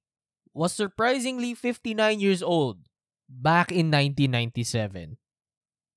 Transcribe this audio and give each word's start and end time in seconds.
was 0.53 0.73
surprisingly 0.73 1.53
59 1.53 2.19
years 2.19 2.43
old 2.43 2.77
back 3.27 3.71
in 3.71 3.89
1997. 3.89 5.17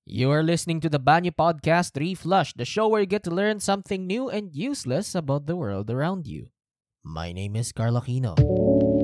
You 0.07 0.31
are 0.31 0.43
listening 0.43 0.81
to 0.81 0.89
the 0.89 0.99
Banyo 0.99 1.31
Podcast 1.31 1.93
Reflush, 1.93 2.53
the 2.55 2.65
show 2.65 2.87
where 2.87 3.01
you 3.01 3.07
get 3.07 3.23
to 3.23 3.31
learn 3.31 3.59
something 3.59 4.05
new 4.05 4.29
and 4.29 4.55
useless 4.55 5.15
about 5.15 5.45
the 5.45 5.55
world 5.55 5.89
around 5.89 6.27
you. 6.27 6.49
My 7.03 7.31
name 7.31 7.55
is 7.55 7.71
Carl 7.71 7.99
Aquino. 7.99 8.94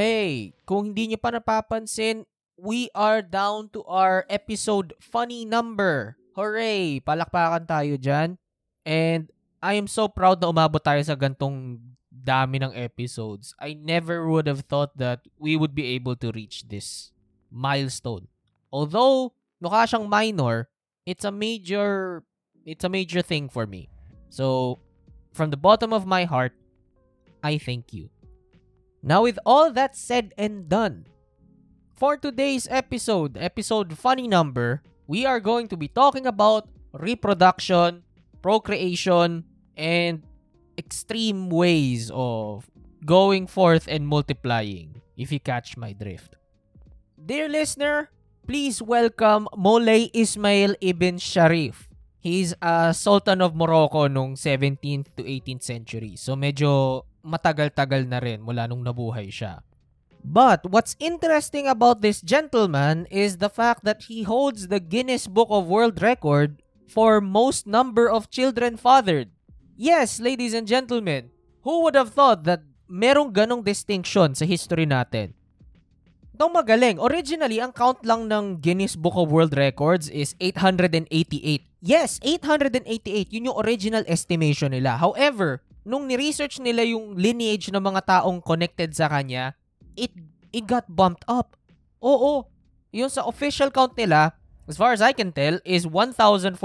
Hey, 0.00 0.56
kung 0.64 0.88
hindi 0.96 1.12
niyo 1.12 1.20
pa 1.20 1.28
napapansin, 1.28 2.24
we 2.56 2.88
are 2.96 3.20
down 3.20 3.68
to 3.76 3.84
our 3.84 4.24
episode 4.32 4.96
funny 4.96 5.44
number. 5.44 6.16
Hooray! 6.32 7.04
Palakpakan 7.04 7.68
tayo 7.68 8.00
dyan. 8.00 8.40
And 8.88 9.28
I 9.60 9.76
am 9.76 9.84
so 9.84 10.08
proud 10.08 10.40
na 10.40 10.48
umabot 10.48 10.80
tayo 10.80 11.04
sa 11.04 11.12
gantong 11.12 11.76
dami 12.08 12.64
ng 12.64 12.72
episodes. 12.72 13.52
I 13.60 13.76
never 13.76 14.24
would 14.24 14.48
have 14.48 14.64
thought 14.64 14.96
that 14.96 15.20
we 15.36 15.52
would 15.52 15.76
be 15.76 15.92
able 16.00 16.16
to 16.24 16.32
reach 16.32 16.64
this 16.72 17.12
milestone. 17.52 18.24
Although, 18.72 19.36
mukha 19.60 19.84
siyang 19.84 20.08
minor, 20.08 20.72
it's 21.04 21.28
a 21.28 21.34
major 21.34 22.24
it's 22.64 22.88
a 22.88 22.92
major 22.92 23.20
thing 23.20 23.52
for 23.52 23.68
me. 23.68 23.92
So, 24.32 24.80
from 25.36 25.52
the 25.52 25.60
bottom 25.60 25.92
of 25.92 26.08
my 26.08 26.24
heart, 26.24 26.56
I 27.44 27.60
thank 27.60 27.92
you. 27.92 28.08
Now, 29.02 29.24
with 29.24 29.38
all 29.48 29.72
that 29.72 29.96
said 29.96 30.34
and 30.36 30.68
done, 30.68 31.08
for 31.96 32.20
today's 32.20 32.68
episode, 32.70 33.40
episode 33.40 33.96
funny 33.96 34.28
number, 34.28 34.82
we 35.08 35.24
are 35.24 35.40
going 35.40 35.68
to 35.68 35.76
be 35.76 35.88
talking 35.88 36.26
about 36.26 36.68
reproduction, 36.92 38.04
procreation, 38.42 39.44
and 39.72 40.20
extreme 40.76 41.48
ways 41.48 42.12
of 42.12 42.68
going 43.04 43.46
forth 43.46 43.88
and 43.88 44.06
multiplying, 44.06 45.00
if 45.16 45.32
you 45.32 45.40
catch 45.40 45.76
my 45.76 45.92
drift. 45.92 46.36
Dear 47.16 47.48
listener, 47.48 48.12
please 48.46 48.82
welcome 48.82 49.48
Molay 49.56 50.10
Ismail 50.12 50.76
ibn 50.80 51.16
Sharif. 51.16 51.88
He's 52.20 52.52
a 52.60 52.92
sultan 52.92 53.40
of 53.40 53.56
Morocco 53.56 54.08
nung 54.08 54.36
17th 54.36 55.16
to 55.16 55.24
18th 55.24 55.64
century. 55.64 56.16
So 56.20 56.36
medyo 56.36 57.08
matagal-tagal 57.24 58.04
na 58.08 58.18
rin 58.20 58.40
mula 58.40 58.66
nung 58.68 58.84
nabuhay 58.84 59.28
siya. 59.28 59.64
But 60.20 60.68
what's 60.68 61.00
interesting 61.00 61.64
about 61.64 62.04
this 62.04 62.20
gentleman 62.20 63.08
is 63.08 63.40
the 63.40 63.48
fact 63.48 63.88
that 63.88 64.04
he 64.12 64.28
holds 64.28 64.68
the 64.68 64.80
Guinness 64.80 65.24
Book 65.24 65.48
of 65.48 65.64
World 65.64 66.04
Record 66.04 66.60
for 66.84 67.24
most 67.24 67.64
number 67.64 68.10
of 68.10 68.28
children 68.28 68.76
fathered. 68.76 69.32
Yes, 69.80 70.20
ladies 70.20 70.52
and 70.52 70.68
gentlemen, 70.68 71.32
who 71.64 71.80
would 71.84 71.96
have 71.96 72.12
thought 72.12 72.44
that 72.44 72.60
merong 72.84 73.32
ganong 73.32 73.64
distinction 73.64 74.36
sa 74.36 74.44
history 74.44 74.84
natin? 74.84 75.32
Itong 76.36 76.52
magaling. 76.56 76.96
Originally, 77.00 77.60
ang 77.60 77.72
count 77.72 78.00
lang 78.04 78.28
ng 78.28 78.64
Guinness 78.64 78.96
Book 78.96 79.16
of 79.16 79.32
World 79.32 79.56
Records 79.56 80.08
is 80.08 80.36
888. 80.40 81.04
Yes, 81.80 82.20
888. 82.20 83.32
Yun 83.32 83.52
yung 83.52 83.60
original 83.60 84.04
estimation 84.04 84.72
nila. 84.72 85.00
However, 85.00 85.64
nung 85.84 86.06
ni-research 86.06 86.60
nila 86.60 86.84
yung 86.84 87.16
lineage 87.16 87.72
ng 87.72 87.80
mga 87.80 88.02
taong 88.06 88.40
connected 88.44 88.92
sa 88.92 89.08
kanya, 89.08 89.56
it, 89.96 90.12
it 90.52 90.64
got 90.68 90.84
bumped 90.88 91.24
up. 91.26 91.56
Oo. 92.00 92.48
Yung 92.90 93.08
sa 93.08 93.24
official 93.24 93.70
count 93.70 93.94
nila, 93.94 94.34
as 94.66 94.76
far 94.76 94.92
as 94.92 95.00
I 95.02 95.12
can 95.12 95.32
tell, 95.32 95.58
is 95.64 95.86
1,042. 95.86 96.56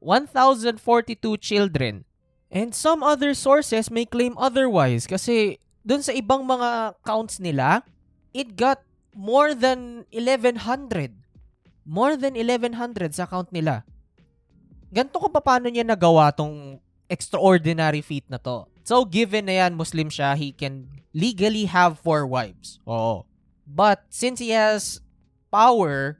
1,042 0.00 1.36
children. 1.42 2.06
And 2.48 2.72
some 2.72 3.04
other 3.04 3.36
sources 3.36 3.92
may 3.92 4.08
claim 4.08 4.32
otherwise 4.40 5.04
kasi 5.04 5.60
dun 5.84 6.00
sa 6.00 6.16
ibang 6.16 6.48
mga 6.48 6.96
counts 7.04 7.36
nila, 7.36 7.84
it 8.32 8.56
got 8.56 8.80
more 9.12 9.52
than 9.52 10.08
1,100. 10.14 10.56
More 11.88 12.16
than 12.16 12.36
1,100 12.36 13.16
sa 13.16 13.28
count 13.28 13.52
nila. 13.52 13.84
Ganto 14.88 15.20
ko 15.20 15.28
pa 15.28 15.44
paano 15.44 15.68
niya 15.68 15.84
nagawa 15.84 16.32
tong 16.32 16.80
extraordinary 17.08 18.00
feat 18.00 18.24
na 18.28 18.38
to. 18.40 18.68
So, 18.84 19.04
given 19.04 19.48
na 19.48 19.64
yan, 19.64 19.76
Muslim 19.76 20.08
siya, 20.08 20.32
he 20.36 20.52
can 20.52 20.88
legally 21.12 21.68
have 21.68 22.00
four 22.00 22.24
wives. 22.24 22.80
Oo. 22.88 23.28
But, 23.68 24.08
since 24.08 24.40
he 24.40 24.56
has 24.56 25.04
power, 25.52 26.16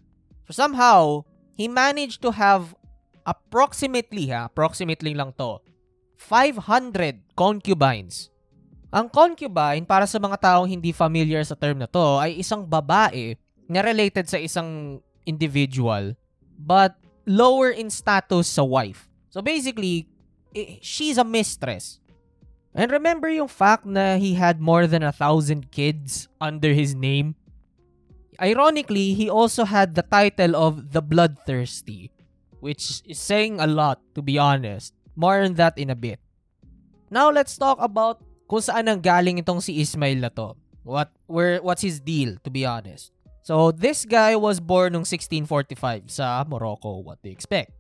somehow, 0.53 1.25
he 1.57 1.69
managed 1.69 2.21
to 2.25 2.33
have 2.37 2.77
approximately, 3.25 4.29
ha, 4.29 4.49
approximately 4.49 5.17
lang 5.17 5.33
to, 5.41 5.65
500 6.21 7.25
concubines. 7.33 8.29
Ang 8.93 9.09
concubine, 9.09 9.85
para 9.85 10.05
sa 10.05 10.21
mga 10.21 10.37
taong 10.41 10.69
hindi 10.69 10.93
familiar 10.93 11.41
sa 11.45 11.57
term 11.57 11.81
na 11.81 11.89
to, 11.89 12.21
ay 12.21 12.37
isang 12.41 12.65
babae 12.65 13.37
na 13.69 13.85
related 13.85 14.29
sa 14.29 14.41
isang 14.41 15.01
individual 15.29 16.17
but 16.57 16.97
lower 17.29 17.69
in 17.69 17.93
status 17.93 18.49
sa 18.49 18.65
wife. 18.65 19.07
So 19.29 19.45
basically, 19.45 20.09
she's 20.81 21.19
a 21.19 21.25
mistress. 21.25 22.01
And 22.75 22.93
remember 22.93 23.29
yung 23.29 23.49
fact 23.49 23.87
na 23.87 24.17
he 24.17 24.35
had 24.35 24.61
more 24.61 24.87
than 24.87 25.03
a 25.03 25.13
thousand 25.13 25.73
kids 25.73 26.29
under 26.41 26.73
his 26.73 26.95
name? 26.95 27.35
Ironically, 28.39 29.15
he 29.15 29.29
also 29.29 29.65
had 29.65 29.95
the 29.95 30.07
title 30.07 30.55
of 30.55 30.95
the 30.95 31.03
Bloodthirsty, 31.03 32.13
which 32.61 33.03
is 33.03 33.19
saying 33.19 33.59
a 33.59 33.67
lot, 33.67 33.99
to 34.15 34.23
be 34.23 34.39
honest. 34.39 34.95
More 35.17 35.43
on 35.43 35.55
that 35.59 35.75
in 35.75 35.91
a 35.91 35.99
bit. 35.99 36.21
Now, 37.11 37.35
let's 37.35 37.59
talk 37.59 37.83
about 37.83 38.23
kung 38.47 38.63
saan 38.63 38.87
ang 38.87 39.03
galing 39.03 39.43
itong 39.43 39.59
si 39.59 39.83
Ismail 39.83 40.23
na 40.23 40.31
to. 40.39 40.55
What, 40.87 41.11
where, 41.27 41.59
what's 41.59 41.83
his 41.83 41.99
deal, 41.99 42.39
to 42.45 42.51
be 42.51 42.63
honest. 42.65 43.11
So, 43.43 43.73
this 43.73 44.05
guy 44.05 44.37
was 44.37 44.61
born 44.61 44.93
noong 44.93 45.09
1645 45.09 46.07
sa 46.13 46.45
Morocco. 46.47 47.03
What 47.03 47.19
do 47.25 47.33
you 47.33 47.35
expect? 47.35 47.73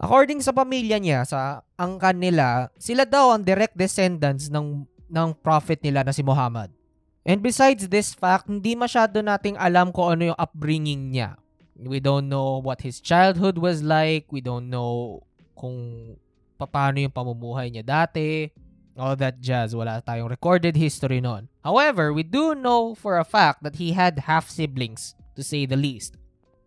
According 0.00 0.40
sa 0.40 0.56
pamilya 0.56 0.96
niya, 0.96 1.28
sa 1.28 1.60
angkan 1.76 2.16
nila, 2.16 2.72
sila 2.80 3.04
daw 3.04 3.36
ang 3.36 3.44
direct 3.44 3.76
descendants 3.76 4.48
ng, 4.48 4.88
ng 5.12 5.28
prophet 5.44 5.76
nila 5.84 6.00
na 6.00 6.16
si 6.16 6.24
Muhammad. 6.24 6.72
And 7.20 7.44
besides 7.44 7.84
this 7.84 8.16
fact, 8.16 8.48
hindi 8.48 8.72
masyado 8.72 9.20
nating 9.20 9.60
alam 9.60 9.92
kung 9.92 10.16
ano 10.16 10.32
yung 10.32 10.40
upbringing 10.40 11.12
niya. 11.12 11.36
We 11.76 12.00
don't 12.00 12.32
know 12.32 12.64
what 12.64 12.80
his 12.80 13.00
childhood 13.00 13.60
was 13.60 13.84
like. 13.84 14.32
We 14.32 14.40
don't 14.40 14.72
know 14.72 15.20
kung 15.52 16.16
paano 16.56 17.00
yung 17.00 17.12
pamumuhay 17.12 17.68
niya 17.68 17.84
dati. 17.84 18.48
All 18.96 19.16
that 19.20 19.40
jazz. 19.40 19.76
Wala 19.76 20.00
tayong 20.00 20.32
recorded 20.32 20.76
history 20.80 21.20
noon. 21.20 21.52
However, 21.60 22.12
we 22.12 22.24
do 22.24 22.56
know 22.56 22.96
for 22.96 23.20
a 23.20 23.24
fact 23.24 23.64
that 23.64 23.76
he 23.76 23.92
had 23.92 24.28
half-siblings, 24.28 25.12
to 25.36 25.44
say 25.44 25.64
the 25.64 25.76
least. 25.76 26.19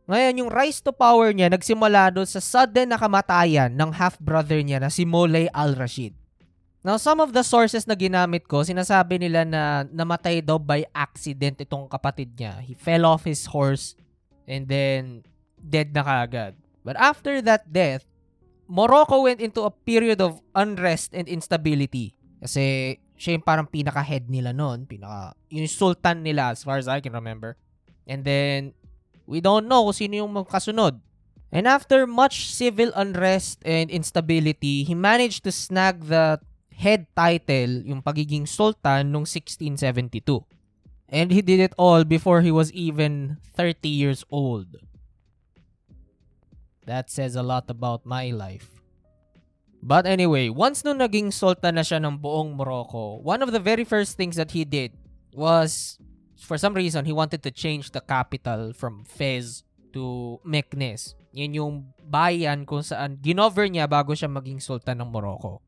Ngayon, 0.04 0.40
yung 0.44 0.52
rise 0.52 0.84
to 0.84 0.92
power 0.92 1.32
niya 1.32 1.48
nagsimula 1.48 2.12
doon 2.12 2.28
sa 2.28 2.44
sudden 2.44 2.92
na 2.92 3.00
kamatayan 3.00 3.72
ng 3.72 3.92
half-brother 3.96 4.60
niya 4.60 4.84
na 4.84 4.92
si 4.92 5.08
Molay 5.08 5.48
al-Rashid. 5.56 6.12
Now, 6.84 7.00
some 7.00 7.24
of 7.24 7.32
the 7.32 7.48
sources 7.48 7.88
na 7.88 7.96
ginamit 7.96 8.44
ko, 8.44 8.60
sinasabi 8.68 9.16
nila 9.16 9.48
na 9.48 9.88
namatay 9.88 10.44
daw 10.44 10.60
by 10.60 10.84
accident 10.92 11.64
itong 11.64 11.88
kapatid 11.88 12.36
niya. 12.36 12.60
He 12.60 12.76
fell 12.76 13.08
off 13.08 13.24
his 13.24 13.48
horse 13.48 13.96
and 14.44 14.68
then 14.68 15.24
dead 15.56 15.96
na 15.96 16.04
kaagad. 16.04 16.60
But 16.84 17.00
after 17.00 17.40
that 17.48 17.72
death, 17.72 18.04
Morocco 18.68 19.24
went 19.24 19.40
into 19.40 19.64
a 19.64 19.72
period 19.72 20.20
of 20.20 20.44
unrest 20.52 21.16
and 21.16 21.32
instability. 21.32 22.20
Kasi 22.44 23.00
siya 23.16 23.40
yung 23.40 23.48
parang 23.48 23.72
pinaka-head 23.72 24.28
nila 24.28 24.52
noon. 24.52 24.84
Pinaka, 24.84 25.40
yung 25.48 25.72
sultan 25.72 26.28
nila 26.28 26.52
as 26.52 26.68
far 26.68 26.76
as 26.76 26.92
I 26.92 27.00
can 27.00 27.16
remember. 27.16 27.56
And 28.04 28.28
then, 28.28 28.76
we 29.25 29.40
don't 29.40 29.68
know 29.68 29.84
kung 29.88 29.96
sino 29.96 30.24
yung 30.24 30.34
magkasunod. 30.34 31.00
And 31.54 31.70
after 31.70 32.10
much 32.10 32.50
civil 32.50 32.90
unrest 32.98 33.62
and 33.62 33.94
instability, 33.94 34.84
he 34.84 34.96
managed 34.98 35.46
to 35.46 35.52
snag 35.54 36.10
the 36.10 36.42
head 36.74 37.06
title, 37.16 37.86
yung 37.86 38.02
pagiging 38.02 38.50
sultan, 38.50 39.14
nung 39.14 39.30
1672. 39.30 40.42
And 41.14 41.30
he 41.30 41.46
did 41.46 41.62
it 41.62 41.78
all 41.78 42.04
before 42.04 42.42
he 42.42 42.50
was 42.50 42.74
even 42.74 43.38
30 43.54 43.86
years 43.86 44.25
old. 44.34 44.81
That 46.90 47.14
says 47.14 47.38
a 47.38 47.46
lot 47.46 47.69
about 47.69 48.02
my 48.04 48.34
life. 48.34 48.74
But 49.84 50.08
anyway, 50.08 50.50
once 50.50 50.81
nung 50.81 51.04
naging 51.04 51.36
sultan 51.36 51.76
na 51.76 51.86
siya 51.86 52.02
ng 52.02 52.18
buong 52.18 52.56
Morocco, 52.56 53.22
one 53.22 53.44
of 53.44 53.52
the 53.52 53.60
very 53.60 53.84
first 53.84 54.18
things 54.18 54.40
that 54.40 54.58
he 54.58 54.66
did 54.66 54.96
was, 55.36 56.00
for 56.44 56.60
some 56.60 56.75
reason, 56.75 57.07
he 57.07 57.16
wanted 57.16 57.42
to 57.48 57.51
change 57.51 57.95
the 57.95 58.04
capital 58.04 58.75
from 58.75 59.07
Fez 59.07 59.63
to 59.95 60.38
Meknes. 60.44 61.16
Yan 61.34 61.56
yung 61.56 61.74
bayan 62.04 62.68
kung 62.68 62.84
saan 62.84 63.18
ginover 63.18 63.66
niya 63.66 63.88
bago 63.90 64.13
siya 64.13 64.30
maging 64.30 64.60
sultan 64.60 65.01
ng 65.01 65.10
Morocco. 65.10 65.63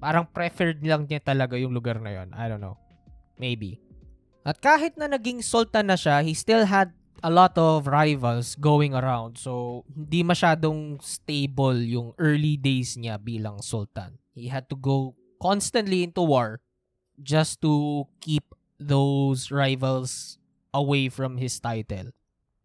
Parang 0.00 0.26
preferred 0.26 0.82
lang 0.82 1.06
niya 1.06 1.22
talaga 1.22 1.54
yung 1.54 1.70
lugar 1.70 2.02
na 2.02 2.10
yon. 2.10 2.34
I 2.34 2.50
don't 2.50 2.64
know. 2.64 2.80
Maybe. 3.38 3.78
At 4.42 4.58
kahit 4.58 4.98
na 4.98 5.06
naging 5.06 5.40
sultan 5.40 5.88
na 5.88 5.96
siya, 5.96 6.20
he 6.20 6.34
still 6.34 6.66
had 6.66 6.92
a 7.24 7.30
lot 7.32 7.56
of 7.56 7.88
rivals 7.88 8.52
going 8.60 8.92
around. 8.92 9.40
So, 9.40 9.84
hindi 9.88 10.20
masyadong 10.20 11.00
stable 11.00 11.80
yung 11.80 12.12
early 12.20 12.60
days 12.60 13.00
niya 13.00 13.16
bilang 13.16 13.64
sultan. 13.64 14.20
He 14.36 14.52
had 14.52 14.68
to 14.68 14.76
go 14.76 15.16
constantly 15.40 16.04
into 16.04 16.20
war 16.20 16.60
just 17.22 17.62
to 17.64 18.04
keep 18.20 18.44
those 18.78 19.50
rivals 19.50 20.38
away 20.74 21.08
from 21.08 21.38
his 21.38 21.58
title. 21.60 22.10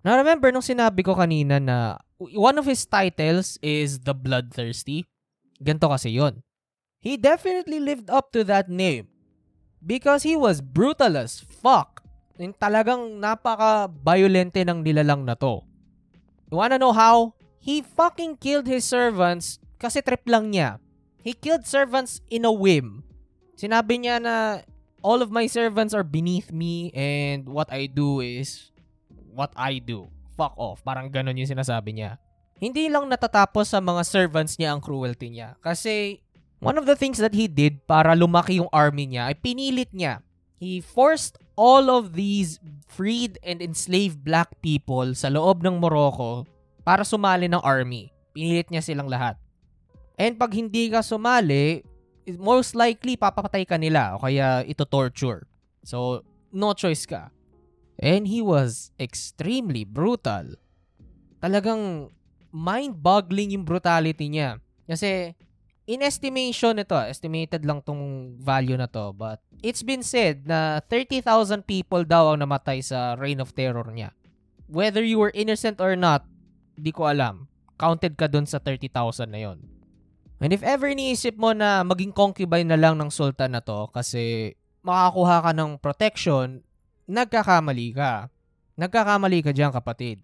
Now, 0.02 0.18
remember 0.18 0.50
nung 0.50 0.66
sinabi 0.66 1.04
ko 1.04 1.14
kanina 1.14 1.60
na 1.60 2.00
one 2.18 2.58
of 2.58 2.66
his 2.66 2.88
titles 2.88 3.60
is 3.62 4.02
the 4.08 4.16
Bloodthirsty. 4.16 5.06
Ganto 5.60 5.92
kasi 5.92 6.16
yon. 6.16 6.40
He 7.00 7.16
definitely 7.16 7.80
lived 7.80 8.08
up 8.12 8.32
to 8.36 8.44
that 8.48 8.68
name 8.68 9.08
because 9.84 10.24
he 10.24 10.36
was 10.36 10.60
brutal 10.64 11.16
as 11.16 11.40
fuck. 11.40 12.04
Yung 12.40 12.56
talagang 12.56 13.20
napaka-violente 13.20 14.64
ng 14.64 14.84
nilalang 14.84 15.28
na 15.28 15.36
to. 15.36 15.64
You 16.48 16.60
wanna 16.60 16.80
know 16.80 16.96
how? 16.96 17.36
He 17.60 17.84
fucking 17.84 18.40
killed 18.40 18.68
his 18.68 18.88
servants 18.88 19.60
kasi 19.76 20.00
trip 20.00 20.24
lang 20.28 20.56
niya. 20.56 20.80
He 21.20 21.36
killed 21.36 21.68
servants 21.68 22.24
in 22.32 22.48
a 22.48 22.52
whim. 22.52 23.04
Sinabi 23.60 24.00
niya 24.00 24.24
na 24.24 24.64
all 25.02 25.24
of 25.24 25.32
my 25.32 25.48
servants 25.48 25.96
are 25.96 26.06
beneath 26.06 26.52
me 26.52 26.92
and 26.92 27.48
what 27.48 27.72
I 27.72 27.88
do 27.88 28.20
is 28.20 28.72
what 29.32 29.52
I 29.56 29.80
do. 29.80 30.12
Fuck 30.36 30.56
off. 30.56 30.84
Parang 30.84 31.12
ganun 31.12 31.36
yung 31.40 31.50
sinasabi 31.50 32.00
niya. 32.00 32.20
Hindi 32.60 32.92
lang 32.92 33.08
natatapos 33.08 33.72
sa 33.72 33.80
mga 33.80 34.04
servants 34.04 34.60
niya 34.60 34.76
ang 34.76 34.84
cruelty 34.84 35.32
niya. 35.32 35.56
Kasi 35.64 36.20
One 36.60 36.76
of 36.76 36.84
the 36.84 37.00
things 37.00 37.24
that 37.24 37.32
he 37.32 37.48
did 37.48 37.88
para 37.88 38.12
lumaki 38.12 38.60
yung 38.60 38.68
army 38.76 39.08
niya 39.08 39.32
ay 39.32 39.36
pinilit 39.40 39.96
niya. 39.96 40.20
He 40.60 40.84
forced 40.84 41.40
all 41.56 41.88
of 41.88 42.20
these 42.20 42.60
freed 42.84 43.40
and 43.48 43.64
enslaved 43.64 44.28
black 44.28 44.60
people 44.60 45.16
sa 45.16 45.32
loob 45.32 45.64
ng 45.64 45.80
Morocco 45.80 46.44
para 46.84 47.08
sumali 47.08 47.48
ng 47.48 47.64
army. 47.64 48.12
Pinilit 48.36 48.68
niya 48.68 48.84
silang 48.84 49.08
lahat. 49.08 49.40
And 50.20 50.36
pag 50.36 50.52
hindi 50.52 50.92
ka 50.92 51.00
sumali, 51.00 51.80
most 52.38 52.76
likely 52.76 53.16
papapatay 53.16 53.66
ka 53.66 53.80
nila 53.80 54.14
o 54.14 54.22
kaya 54.22 54.62
ito 54.68 54.86
torture. 54.86 55.48
So, 55.82 56.22
no 56.54 56.76
choice 56.76 57.08
ka. 57.08 57.32
And 58.00 58.28
he 58.28 58.44
was 58.44 58.92
extremely 59.00 59.84
brutal. 59.84 60.60
Talagang 61.40 62.12
mind-boggling 62.52 63.56
yung 63.56 63.66
brutality 63.66 64.28
niya. 64.30 64.60
Kasi 64.86 65.34
in 65.90 66.06
estimation 66.06 66.78
ito, 66.78 66.94
estimated 67.02 67.66
lang 67.66 67.82
tong 67.82 68.36
value 68.38 68.78
na 68.78 68.86
to, 68.86 69.10
but 69.16 69.42
it's 69.66 69.82
been 69.82 70.06
said 70.06 70.46
na 70.46 70.80
30,000 70.86 71.66
people 71.66 72.06
daw 72.06 72.34
ang 72.34 72.46
namatay 72.46 72.84
sa 72.84 73.18
reign 73.18 73.42
of 73.42 73.58
terror 73.58 73.86
niya. 73.90 74.14
Whether 74.70 75.02
you 75.02 75.18
were 75.18 75.34
innocent 75.34 75.82
or 75.82 75.98
not, 75.98 76.30
di 76.78 76.94
ko 76.94 77.10
alam. 77.10 77.50
Counted 77.80 78.20
ka 78.20 78.30
dun 78.30 78.46
sa 78.46 78.62
30,000 78.62 79.32
na 79.32 79.40
yon. 79.50 79.60
And 80.40 80.56
if 80.56 80.64
ever 80.64 80.88
iniisip 80.88 81.36
mo 81.36 81.52
na 81.52 81.84
maging 81.84 82.16
concubine 82.16 82.68
na 82.68 82.80
lang 82.80 82.96
ng 82.96 83.12
sultan 83.12 83.52
na 83.52 83.60
to 83.60 83.92
kasi 83.92 84.56
makakuha 84.88 85.44
ka 85.44 85.52
ng 85.52 85.72
protection, 85.84 86.64
nagkakamali 87.12 87.92
ka. 87.92 88.32
Nagkakamali 88.80 89.44
ka 89.44 89.52
diyan 89.52 89.76
kapatid. 89.76 90.24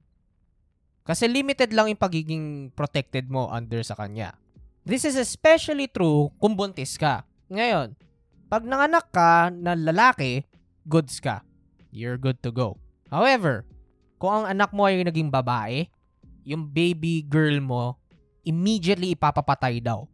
Kasi 1.03 1.27
limited 1.27 1.75
lang 1.75 1.91
yung 1.91 1.99
pagiging 1.99 2.71
protected 2.71 3.27
mo 3.27 3.51
under 3.51 3.83
sa 3.83 3.99
kanya. 3.99 4.39
This 4.87 5.03
is 5.03 5.19
especially 5.19 5.91
true 5.91 6.31
kung 6.39 6.55
buntis 6.55 6.95
ka. 6.95 7.27
Ngayon, 7.51 7.93
pag 8.47 8.63
nanganak 8.63 9.11
ka 9.11 9.51
na 9.51 9.75
lalaki, 9.75 10.47
goods 10.87 11.19
ka. 11.19 11.43
You're 11.91 12.17
good 12.17 12.39
to 12.47 12.55
go. 12.55 12.79
However, 13.11 13.67
kung 14.15 14.41
ang 14.41 14.45
anak 14.55 14.71
mo 14.71 14.87
ay 14.87 15.03
naging 15.03 15.27
babae, 15.27 15.91
yung 16.47 16.71
baby 16.71 17.25
girl 17.25 17.59
mo, 17.59 17.99
immediately 18.45 19.17
ipapapatay 19.17 19.81
daw. 19.81 20.05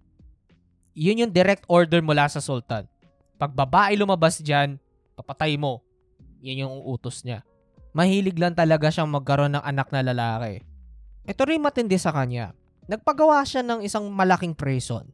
Yun 0.95 1.27
yung 1.27 1.33
direct 1.35 1.67
order 1.67 1.99
mula 1.99 2.27
sa 2.31 2.39
sultan. 2.39 2.87
Pag 3.35 3.51
babae 3.53 3.95
lumabas 3.99 4.39
dyan, 4.39 4.79
papatay 5.15 5.55
mo. 5.59 5.83
Yan 6.41 6.67
yung 6.67 6.75
utos 6.87 7.21
niya. 7.21 7.45
Mahilig 7.91 8.39
lang 8.39 8.55
talaga 8.55 8.87
siyang 8.87 9.11
magkaroon 9.11 9.59
ng 9.59 9.63
anak 9.63 9.91
na 9.91 10.01
lalaki. 10.01 10.63
Ito 11.27 11.43
rin 11.45 11.61
matindi 11.61 11.99
sa 11.99 12.15
kanya 12.15 12.55
nagpagawa 12.91 13.39
siya 13.47 13.63
ng 13.63 13.87
isang 13.87 14.11
malaking 14.11 14.51
prison. 14.51 15.07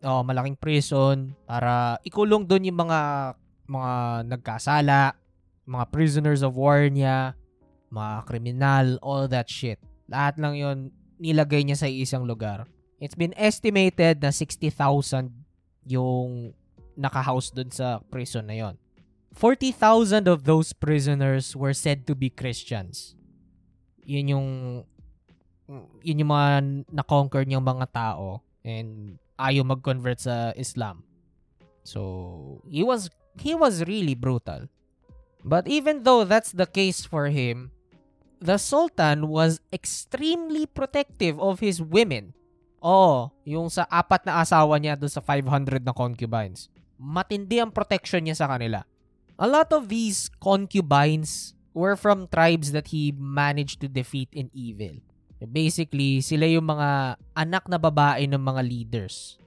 Oh, 0.00 0.24
malaking 0.24 0.56
prison 0.56 1.36
para 1.44 2.00
ikulong 2.06 2.48
doon 2.48 2.72
yung 2.72 2.80
mga 2.88 3.00
mga 3.68 3.94
nagkasala, 4.32 5.12
mga 5.68 5.84
prisoners 5.92 6.40
of 6.40 6.56
war 6.56 6.88
niya, 6.88 7.36
mga 7.92 8.24
kriminal, 8.24 8.86
all 9.04 9.28
that 9.28 9.44
shit. 9.50 9.76
Lahat 10.08 10.40
lang 10.40 10.56
yon 10.56 10.88
nilagay 11.18 11.66
niya 11.66 11.78
sa 11.78 11.88
isang 11.90 12.24
lugar. 12.24 12.66
It's 12.98 13.14
been 13.18 13.34
estimated 13.38 14.22
na 14.22 14.34
60,000 14.34 15.30
yung 15.86 16.54
naka-house 16.98 17.54
doon 17.54 17.70
sa 17.70 18.02
prison 18.10 18.46
na 18.50 18.58
yon. 18.58 18.74
40,000 19.34 20.26
of 20.26 20.42
those 20.42 20.74
prisoners 20.74 21.54
were 21.54 21.76
said 21.76 22.06
to 22.10 22.18
be 22.18 22.26
Christians. 22.26 23.14
Yun 24.02 24.34
yung 24.34 24.48
yun 26.00 26.20
yung 26.24 26.32
mga 26.32 26.50
na-conquer 26.90 27.44
niyang 27.44 27.62
mga 27.62 27.86
tao 27.92 28.40
and 28.64 29.20
ayaw 29.36 29.62
mag-convert 29.62 30.18
sa 30.18 30.50
Islam. 30.56 31.04
So, 31.84 32.64
he 32.66 32.82
was 32.82 33.12
he 33.38 33.54
was 33.54 33.84
really 33.86 34.18
brutal. 34.18 34.66
But 35.44 35.70
even 35.70 36.02
though 36.02 36.26
that's 36.26 36.50
the 36.50 36.66
case 36.66 37.06
for 37.06 37.30
him, 37.30 37.70
the 38.38 38.58
Sultan 38.58 39.26
was 39.26 39.60
extremely 39.74 40.66
protective 40.66 41.38
of 41.38 41.58
his 41.58 41.82
women. 41.82 42.34
Oh, 42.78 43.34
yung 43.42 43.66
sa 43.68 43.86
apat 43.90 44.22
na 44.22 44.38
asawa 44.38 44.78
niya 44.78 44.94
doon 44.94 45.10
sa 45.10 45.18
500 45.22 45.82
na 45.82 45.90
concubines. 45.90 46.70
Matindi 46.98 47.58
ang 47.58 47.74
protection 47.74 48.22
niya 48.22 48.38
sa 48.38 48.46
kanila. 48.46 48.86
A 49.38 49.46
lot 49.46 49.70
of 49.74 49.90
these 49.90 50.30
concubines 50.42 51.54
were 51.74 51.94
from 51.94 52.26
tribes 52.30 52.74
that 52.74 52.90
he 52.90 53.14
managed 53.14 53.78
to 53.82 53.90
defeat 53.90 54.30
in 54.34 54.50
evil. 54.54 54.98
Basically, 55.38 56.18
sila 56.18 56.50
yung 56.50 56.66
mga 56.66 57.18
anak 57.38 57.70
na 57.70 57.78
babae 57.78 58.26
ng 58.26 58.42
mga 58.42 58.62
leaders. 58.66 59.38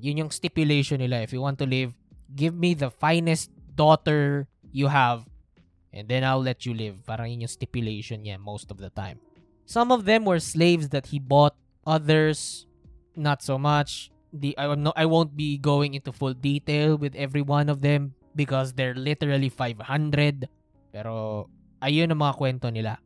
Yun 0.00 0.24
yung 0.24 0.30
stipulation 0.32 1.00
nila. 1.00 1.24
If 1.24 1.32
you 1.32 1.40
want 1.40 1.56
to 1.60 1.68
live, 1.68 1.96
give 2.36 2.52
me 2.52 2.76
the 2.76 2.92
finest 2.92 3.48
daughter 3.72 4.44
you 4.72 4.92
have 4.92 5.24
and 5.94 6.10
then 6.10 6.26
I'll 6.26 6.42
let 6.42 6.66
you 6.66 6.74
live. 6.74 7.06
Parang 7.06 7.30
yun 7.30 7.46
yung 7.46 7.54
stipulation 7.54 8.26
niya 8.26 8.42
most 8.42 8.74
of 8.74 8.82
the 8.82 8.90
time. 8.90 9.22
Some 9.64 9.94
of 9.94 10.04
them 10.04 10.26
were 10.26 10.42
slaves 10.42 10.90
that 10.90 11.14
he 11.14 11.22
bought. 11.22 11.54
Others, 11.86 12.66
not 13.14 13.40
so 13.40 13.56
much. 13.56 14.10
The, 14.34 14.58
I, 14.58 14.74
no, 14.74 14.92
I 14.96 15.06
won't 15.06 15.38
be 15.38 15.56
going 15.56 15.94
into 15.94 16.10
full 16.10 16.34
detail 16.34 16.98
with 16.98 17.14
every 17.14 17.40
one 17.40 17.70
of 17.70 17.80
them 17.80 18.18
because 18.34 18.74
they're 18.74 18.98
literally 18.98 19.48
500. 19.48 20.50
Pero 20.90 21.46
ayun 21.78 22.10
ang 22.10 22.18
mga 22.18 22.34
kwento 22.34 22.68
nila. 22.68 22.98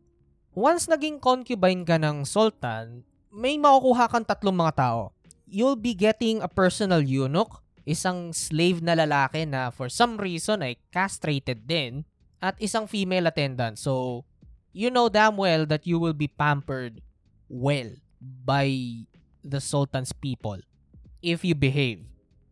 once 0.58 0.90
naging 0.90 1.22
concubine 1.22 1.86
ka 1.86 1.94
ng 2.02 2.26
sultan, 2.26 3.06
may 3.30 3.54
makukuha 3.54 4.10
kang 4.10 4.26
tatlong 4.26 4.58
mga 4.58 4.74
tao. 4.74 5.14
You'll 5.46 5.78
be 5.78 5.94
getting 5.94 6.42
a 6.42 6.50
personal 6.50 6.98
eunuch, 6.98 7.62
isang 7.86 8.34
slave 8.34 8.82
na 8.82 8.98
lalaki 8.98 9.46
na 9.46 9.70
for 9.70 9.86
some 9.86 10.18
reason 10.18 10.66
ay 10.66 10.76
castrated 10.90 11.70
din, 11.70 12.02
at 12.42 12.58
isang 12.60 12.88
female 12.88 13.26
attendant. 13.26 13.78
So, 13.78 14.24
you 14.72 14.90
know 14.90 15.08
damn 15.08 15.36
well 15.36 15.66
that 15.66 15.86
you 15.86 15.98
will 15.98 16.14
be 16.14 16.28
pampered 16.28 17.02
well 17.48 17.90
by 18.20 19.02
the 19.42 19.60
sultan's 19.60 20.12
people 20.12 20.58
if 21.22 21.44
you 21.44 21.54
behave. 21.54 22.04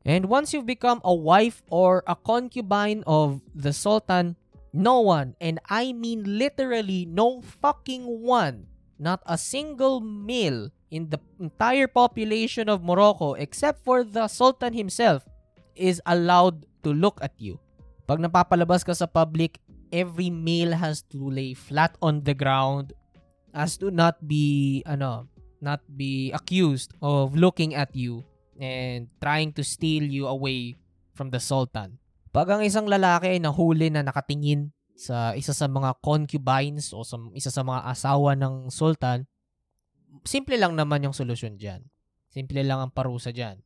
And 0.07 0.31
once 0.31 0.55
you've 0.55 0.71
become 0.71 1.03
a 1.03 1.15
wife 1.15 1.63
or 1.67 2.03
a 2.07 2.15
concubine 2.15 3.03
of 3.07 3.43
the 3.55 3.75
sultan, 3.75 4.39
no 4.73 5.01
one, 5.01 5.35
and 5.41 5.59
I 5.67 5.93
mean 5.93 6.39
literally 6.39 7.07
no 7.07 7.43
fucking 7.43 8.07
one, 8.07 8.71
not 8.99 9.23
a 9.27 9.37
single 9.37 9.99
male 10.01 10.71
in 10.91 11.11
the 11.11 11.19
entire 11.41 11.91
population 11.91 12.69
of 12.69 12.87
Morocco 12.87 13.35
except 13.35 13.83
for 13.83 14.05
the 14.05 14.29
sultan 14.29 14.75
himself 14.75 15.27
is 15.75 16.01
allowed 16.07 16.67
to 16.85 16.95
look 16.95 17.19
at 17.19 17.35
you. 17.39 17.59
Pag 18.07 18.23
napapalabas 18.23 18.87
ka 18.87 18.95
sa 18.95 19.11
public, 19.11 19.59
every 19.93 20.31
male 20.31 20.75
has 20.75 21.03
to 21.13 21.31
lay 21.31 21.55
flat 21.55 21.95
on 22.03 22.23
the 22.27 22.35
ground 22.35 22.93
as 23.57 23.79
to 23.81 23.91
not 23.91 24.21
be 24.25 24.83
ano, 24.85 25.29
not 25.61 25.81
be 25.89 26.31
accused 26.33 26.93
of 27.01 27.35
looking 27.35 27.73
at 27.75 27.93
you 27.97 28.25
and 28.61 29.09
trying 29.21 29.53
to 29.53 29.65
steal 29.65 30.05
you 30.05 30.29
away 30.29 30.77
from 31.17 31.33
the 31.33 31.41
sultan. 31.41 31.97
Pag 32.33 32.53
ang 32.53 32.63
isang 32.65 32.85
lalaki 32.85 33.37
ay 33.37 33.41
nahuli 33.41 33.89
na 33.89 34.05
nakatingin 34.05 34.73
sa 34.97 35.33
isa 35.33 35.57
sa 35.57 35.69
mga 35.69 35.97
concubines 36.05 36.93
o 36.93 37.05
sa 37.05 37.17
isa 37.33 37.49
sa 37.49 37.65
mga 37.65 37.89
asawa 37.89 38.37
ng 38.37 38.69
sultan, 38.69 39.25
simple 40.25 40.57
lang 40.57 40.77
naman 40.77 41.05
yung 41.05 41.17
solusyon 41.17 41.57
dyan. 41.57 41.85
Simple 42.29 42.61
lang 42.61 42.81
ang 42.81 42.93
parusa 42.93 43.33
dyan. 43.33 43.61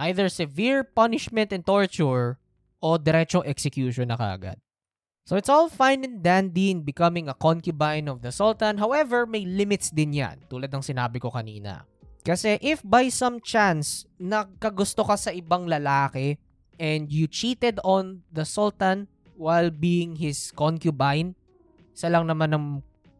Either 0.00 0.32
severe 0.32 0.80
punishment 0.80 1.52
and 1.52 1.68
torture 1.68 2.40
o 2.80 2.96
diretsong 2.96 3.44
execution 3.44 4.08
na 4.08 4.16
kagad. 4.16 4.56
So 5.30 5.38
it's 5.38 5.46
all 5.46 5.70
fine 5.70 6.02
and 6.02 6.26
dandy 6.26 6.74
in 6.74 6.82
becoming 6.82 7.30
a 7.30 7.38
concubine 7.38 8.10
of 8.10 8.18
the 8.18 8.34
sultan. 8.34 8.82
However, 8.82 9.30
may 9.30 9.46
limits 9.46 9.94
din 9.94 10.10
yan, 10.10 10.42
tulad 10.50 10.74
ng 10.74 10.82
sinabi 10.82 11.22
ko 11.22 11.30
kanina. 11.30 11.86
Kasi 12.26 12.58
if 12.58 12.82
by 12.82 13.06
some 13.14 13.38
chance 13.38 14.10
nagkagusto 14.18 15.06
ka 15.06 15.14
sa 15.14 15.30
ibang 15.30 15.70
lalaki 15.70 16.34
and 16.82 17.14
you 17.14 17.30
cheated 17.30 17.78
on 17.86 18.26
the 18.34 18.42
sultan 18.42 19.06
while 19.38 19.70
being 19.70 20.18
his 20.18 20.50
concubine, 20.50 21.38
isa 21.94 22.10
lang 22.10 22.26
naman 22.26 22.50
ang 22.50 22.66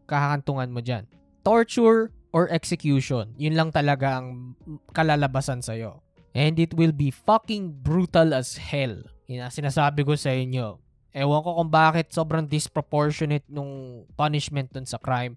kahakantungan 0.03 0.67
mo 0.67 0.83
dyan. 0.83 1.07
Torture 1.47 2.11
or 2.35 2.51
execution. 2.51 3.31
Yun 3.39 3.55
lang 3.55 3.71
talaga 3.71 4.19
ang 4.19 4.59
kalalabasan 4.91 5.63
sa'yo. 5.63 6.03
And 6.35 6.59
it 6.59 6.75
will 6.75 6.91
be 6.91 7.07
fucking 7.07 7.79
brutal 7.79 8.35
as 8.35 8.59
hell. 8.59 8.99
Yun 9.31 9.47
sinasabi 9.47 10.03
ko 10.03 10.19
sa 10.19 10.35
inyo. 10.35 10.90
Ewan 11.11 11.43
ko 11.43 11.59
kung 11.59 11.71
bakit 11.71 12.15
sobrang 12.15 12.47
disproportionate 12.47 13.43
nung 13.51 14.03
punishment 14.15 14.71
dun 14.71 14.87
sa 14.87 14.95
crime. 14.95 15.35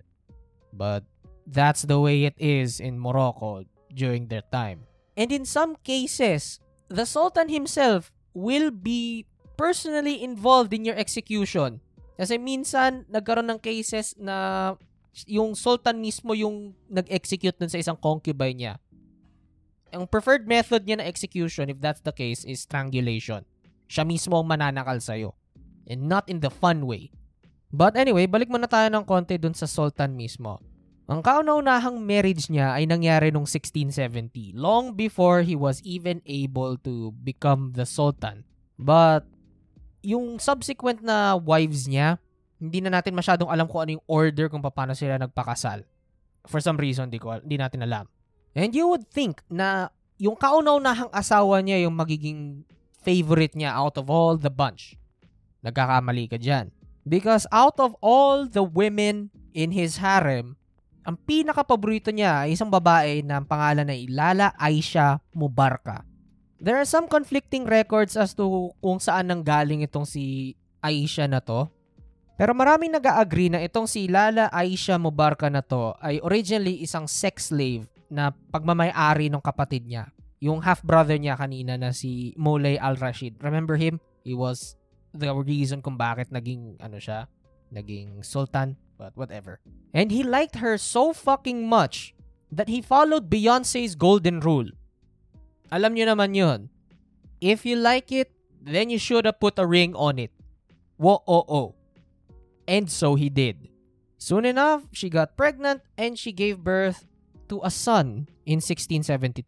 But 0.75 1.03
That's 1.45 1.85
the 1.85 2.01
way 2.01 2.25
it 2.25 2.37
is 2.41 2.81
in 2.81 2.97
Morocco 2.97 3.69
during 3.93 4.33
their 4.33 4.45
time. 4.49 4.89
And 5.15 5.31
in 5.31 5.45
some 5.45 5.77
cases, 5.85 6.59
the 6.89 7.05
Sultan 7.05 7.53
himself 7.53 8.11
will 8.33 8.73
be 8.73 9.29
personally 9.55 10.25
involved 10.25 10.73
in 10.73 10.89
your 10.89 10.97
execution. 10.97 11.85
Kasi 12.17 12.41
minsan, 12.41 13.05
nagkaroon 13.13 13.47
ng 13.47 13.61
cases 13.61 14.17
na 14.17 14.75
yung 15.29 15.55
Sultan 15.55 16.01
mismo 16.01 16.35
yung 16.35 16.75
nag-execute 16.91 17.55
dun 17.55 17.71
sa 17.71 17.79
isang 17.79 17.95
concubine 17.95 18.57
niya. 18.57 18.75
Ang 19.95 20.11
preferred 20.11 20.49
method 20.49 20.83
niya 20.83 20.99
na 20.99 21.07
execution, 21.07 21.71
if 21.71 21.79
that's 21.79 22.03
the 22.03 22.11
case, 22.11 22.43
is 22.43 22.67
strangulation. 22.67 23.47
Siya 23.87 24.03
mismo 24.03 24.41
ang 24.41 24.49
mananakal 24.49 24.99
sa'yo. 24.99 25.37
And 25.85 26.09
not 26.09 26.27
in 26.33 26.41
the 26.41 26.49
fun 26.49 26.89
way. 26.89 27.13
But 27.75 27.99
anyway, 27.99 28.31
balik 28.31 28.49
muna 28.49 28.71
tayo 28.71 28.89
ng 28.89 29.05
konti 29.05 29.37
dun 29.37 29.53
sa 29.53 29.69
Sultan 29.69 30.15
mismo. 30.15 30.63
Ang 31.05 31.21
kauna-unahang 31.21 32.01
marriage 32.01 32.49
niya 32.49 32.73
ay 32.73 32.89
nangyari 32.89 33.29
noong 33.29 33.45
1670, 33.45 34.57
long 34.57 34.97
before 34.97 35.45
he 35.45 35.53
was 35.53 35.85
even 35.85 36.25
able 36.25 36.81
to 36.81 37.13
become 37.21 37.77
the 37.77 37.85
sultan. 37.85 38.49
But 38.81 39.29
yung 40.01 40.41
subsequent 40.41 41.05
na 41.05 41.37
wives 41.37 41.85
niya, 41.85 42.17
hindi 42.57 42.81
na 42.81 42.89
natin 42.89 43.13
masyadong 43.13 43.53
alam 43.53 43.69
kung 43.69 43.85
ano 43.85 44.01
yung 44.01 44.07
order 44.09 44.49
kung 44.49 44.65
paano 44.65 44.97
sila 44.97 45.21
nagpakasal. 45.21 45.85
For 46.49 46.65
some 46.65 46.81
reason, 46.81 47.13
di, 47.13 47.21
ko, 47.21 47.37
di 47.45 47.61
natin 47.61 47.85
alam. 47.85 48.09
And 48.57 48.73
you 48.73 48.89
would 48.89 49.05
think 49.13 49.45
na 49.53 49.93
yung 50.17 50.41
kauna-unahang 50.41 51.13
asawa 51.13 51.61
niya 51.61 51.85
yung 51.85 52.01
magiging 52.01 52.65
favorite 53.05 53.53
niya 53.53 53.77
out 53.77 54.01
of 54.01 54.09
all 54.09 54.41
the 54.41 54.49
bunch. 54.49 54.97
Nagkakamali 55.65 56.29
ka 56.29 56.37
dyan. 56.37 56.69
Because 57.09 57.49
out 57.49 57.81
of 57.81 57.97
all 58.05 58.45
the 58.45 58.65
women 58.65 59.33
in 59.57 59.73
his 59.73 59.97
harem, 60.01 60.57
ang 61.05 61.21
pinaka-paborito 61.21 62.09
niya 62.09 62.49
ay 62.49 62.57
isang 62.57 62.73
babae 62.73 63.21
na 63.21 63.41
ang 63.41 63.47
pangalan 63.49 63.89
ay 63.93 64.09
Lala 64.09 64.53
Aisha 64.57 65.21
Mubarka. 65.37 66.05
There 66.57 66.81
are 66.81 66.89
some 66.89 67.09
conflicting 67.13 67.69
records 67.69 68.17
as 68.17 68.33
to 68.41 68.73
kung 68.81 68.97
saan 68.97 69.29
nang 69.29 69.45
galing 69.45 69.85
itong 69.85 70.09
si 70.09 70.57
Aisha 70.81 71.29
na 71.29 71.45
to. 71.45 71.69
Pero 72.41 72.57
maraming 72.57 72.97
nag-agree 72.97 73.53
na 73.53 73.61
itong 73.61 73.85
si 73.85 74.09
Lala 74.09 74.49
Aisha 74.49 74.97
Mubarka 74.97 75.53
na 75.53 75.61
to 75.61 75.93
ay 76.01 76.25
originally 76.25 76.81
isang 76.81 77.05
sex 77.05 77.53
slave 77.53 77.85
na 78.09 78.33
pagmamayari 78.33 79.29
ng 79.29 79.45
kapatid 79.45 79.85
niya. 79.85 80.09
Yung 80.41 80.65
half-brother 80.65 81.21
niya 81.21 81.37
kanina 81.37 81.77
na 81.77 81.93
si 81.93 82.33
Moulay 82.41 82.81
Al-Rashid. 82.81 83.37
Remember 83.45 83.77
him? 83.77 84.01
He 84.25 84.33
was 84.33 84.77
the 85.15 85.31
reason 85.31 85.79
kung 85.81 85.95
bakit 85.95 86.35
naging 86.35 86.77
ano 86.83 86.99
siya, 86.99 87.31
naging 87.71 88.21
sultan 88.27 88.75
But 88.99 89.17
whatever. 89.17 89.61
And 89.93 90.11
he 90.11 90.23
liked 90.23 90.57
her 90.57 90.79
so 90.79 91.13
fucking 91.13 91.67
much 91.67 92.15
that 92.51 92.69
he 92.69 92.81
followed 92.81 93.31
Beyonce's 93.31 93.95
golden 93.95 94.41
rule. 94.41 94.71
Alam 95.75 95.99
niyo 95.99 96.07
naman 96.07 96.39
yun. 96.39 96.71
If 97.43 97.67
you 97.67 97.75
like 97.75 98.15
it, 98.15 98.31
then 98.63 98.91
you 98.91 98.99
should 98.99 99.27
have 99.27 99.43
put 99.43 99.59
a 99.59 99.67
ring 99.67 99.95
on 99.99 100.19
it. 100.19 100.31
Wo-oh-oh. 100.97 101.75
And 102.65 102.89
so 102.89 103.19
he 103.19 103.29
did. 103.29 103.69
Soon 104.17 104.47
enough, 104.47 104.87
she 104.95 105.11
got 105.11 105.37
pregnant 105.37 105.83
and 105.99 106.17
she 106.17 106.33
gave 106.33 106.63
birth 106.63 107.05
to 107.51 107.61
a 107.61 107.71
son 107.71 108.31
in 108.47 108.63
1672. 108.63 109.45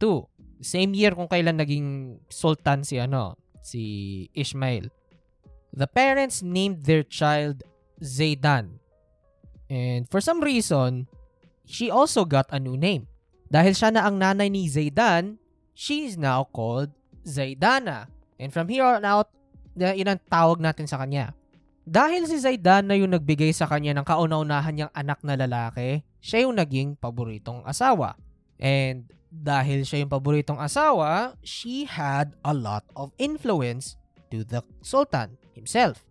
Same 0.60 0.92
year 0.92 1.14
kung 1.14 1.30
kailan 1.30 1.62
naging 1.62 2.18
sultan 2.28 2.82
si 2.84 2.98
ano, 2.98 3.38
si 3.62 4.28
Ishmael. 4.34 4.90
The 5.76 5.86
parents 5.86 6.40
named 6.40 6.88
their 6.88 7.04
child 7.04 7.62
Zaydan 8.00 8.80
And 9.66 10.06
for 10.06 10.22
some 10.22 10.42
reason, 10.42 11.10
she 11.66 11.90
also 11.90 12.24
got 12.24 12.46
a 12.54 12.62
new 12.62 12.78
name. 12.78 13.10
Dahil 13.50 13.74
siya 13.74 13.90
na 13.94 14.06
ang 14.06 14.18
nanay 14.18 14.50
ni 14.50 14.70
Zaydan, 14.70 15.38
she 15.74 16.06
is 16.06 16.14
now 16.18 16.46
called 16.46 16.90
Zaydana. 17.26 18.10
And 18.38 18.50
from 18.54 18.70
here 18.70 18.86
on 18.86 19.02
out, 19.06 19.30
yun 19.74 20.06
ang 20.06 20.22
tawag 20.30 20.62
natin 20.62 20.86
sa 20.86 20.98
kanya. 21.02 21.34
Dahil 21.86 22.26
si 22.26 22.38
Zaydan 22.42 22.90
na 22.90 22.98
yung 22.98 23.14
nagbigay 23.14 23.54
sa 23.54 23.70
kanya 23.70 23.94
ng 23.94 24.06
kauna-unahan 24.06 24.74
niyang 24.74 24.94
anak 24.94 25.22
na 25.22 25.38
lalaki, 25.38 26.02
siya 26.18 26.46
yung 26.46 26.58
naging 26.58 26.98
paboritong 26.98 27.62
asawa. 27.62 28.18
And 28.58 29.06
dahil 29.30 29.86
siya 29.86 30.02
yung 30.02 30.10
paboritong 30.10 30.58
asawa, 30.58 31.38
she 31.46 31.86
had 31.86 32.34
a 32.42 32.54
lot 32.54 32.82
of 32.98 33.14
influence 33.18 33.94
to 34.34 34.42
the 34.42 34.66
Sultan 34.82 35.38
himself. 35.56 36.04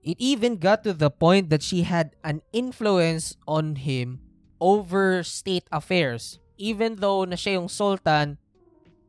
It 0.00 0.16
even 0.16 0.56
got 0.56 0.82
to 0.88 0.96
the 0.96 1.12
point 1.12 1.52
that 1.52 1.60
she 1.60 1.84
had 1.84 2.16
an 2.24 2.40
influence 2.50 3.36
on 3.44 3.76
him 3.76 4.24
over 4.56 5.22
state 5.22 5.68
affairs. 5.70 6.40
Even 6.58 6.98
though 6.98 7.22
na 7.28 7.36
siya 7.36 7.60
yung 7.60 7.70
sultan, 7.70 8.40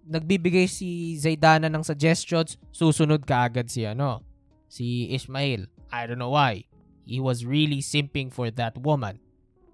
nagbibigay 0.06 0.70
si 0.70 1.18
Zaydana 1.18 1.72
ng 1.72 1.86
suggestions, 1.86 2.60
susunod 2.70 3.26
ka 3.26 3.50
agad 3.50 3.70
si 3.70 3.86
ano, 3.86 4.22
si 4.68 5.10
Ismail. 5.14 5.72
I 5.90 6.06
don't 6.06 6.22
know 6.22 6.34
why. 6.34 6.70
He 7.06 7.18
was 7.18 7.46
really 7.46 7.82
simping 7.82 8.30
for 8.30 8.54
that 8.54 8.78
woman. 8.78 9.18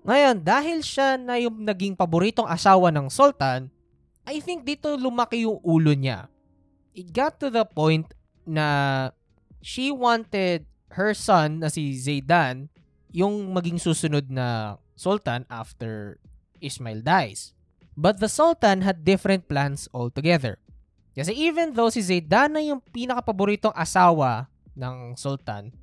Ngayon, 0.05 0.45
dahil 0.45 0.85
siya 0.85 1.17
na 1.17 1.35
yung 1.41 1.65
naging 1.65 1.97
paboritong 1.97 2.47
asawa 2.47 2.93
ng 2.93 3.09
sultan, 3.09 3.73
I 4.23 4.39
think 4.39 4.63
dito 4.63 4.93
lumaki 4.95 5.43
yung 5.43 5.59
ulo 5.65 5.91
niya. 5.97 6.29
It 6.95 7.11
got 7.11 7.41
to 7.43 7.49
the 7.49 7.65
point 7.65 8.07
na 8.45 9.09
she 9.65 9.89
wanted 9.89 10.69
her 10.93 11.17
son 11.17 11.65
na 11.65 11.73
si 11.73 11.97
Zaydan 11.97 12.69
yung 13.09 13.49
maging 13.49 13.81
susunod 13.81 14.29
na 14.29 14.77
sultan 14.93 15.49
after 15.49 16.21
Ismail 16.61 17.01
dies. 17.01 17.57
But 17.97 18.21
the 18.21 18.29
sultan 18.29 18.85
had 18.85 19.01
different 19.01 19.49
plans 19.49 19.89
altogether. 19.89 20.61
Kasi 21.17 21.33
even 21.33 21.73
though 21.73 21.89
si 21.89 22.05
Zaydan 22.05 22.53
na 22.53 22.61
yung 22.61 22.77
pinakapaboritong 22.93 23.73
asawa 23.73 24.51
ng 24.77 25.17
sultan, 25.17 25.73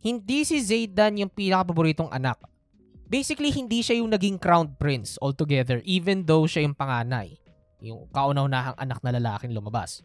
hindi 0.00 0.48
si 0.48 0.56
Zaydan 0.64 1.20
yung 1.20 1.28
pinakapaboritong 1.28 2.08
anak. 2.08 2.40
basically 3.08 3.48
hindi 3.48 3.80
siya 3.80 4.04
yung 4.04 4.12
naging 4.12 4.36
crown 4.36 4.76
prince 4.76 5.16
altogether 5.24 5.80
even 5.88 6.28
though 6.28 6.44
siya 6.44 6.68
yung 6.68 6.76
panganay. 6.76 7.40
Yung 7.80 8.04
kauna-unahang 8.12 8.76
anak 8.76 9.00
na 9.00 9.16
lalaking 9.16 9.56
lumabas. 9.56 10.04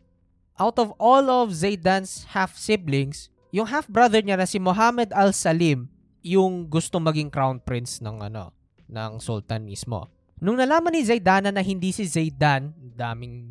Out 0.54 0.78
of 0.78 0.94
all 1.02 1.26
of 1.34 1.50
Zaidan's 1.50 2.30
half-siblings, 2.30 3.34
yung 3.50 3.66
half-brother 3.66 4.22
niya 4.22 4.38
na 4.38 4.46
si 4.46 4.62
Muhammad 4.62 5.10
al-Salim 5.10 5.90
yung 6.22 6.70
gusto 6.70 7.02
maging 7.02 7.34
crown 7.34 7.58
prince 7.58 8.00
ng 8.06 8.22
ano, 8.22 8.54
ng 8.86 9.18
sultan 9.18 9.66
mismo. 9.66 10.08
Nung 10.38 10.62
nalaman 10.62 10.94
ni 10.94 11.02
Zaidana 11.02 11.50
na 11.50 11.66
hindi 11.66 11.90
si 11.90 12.06
Zaidan, 12.06 12.70
daming 12.94 13.50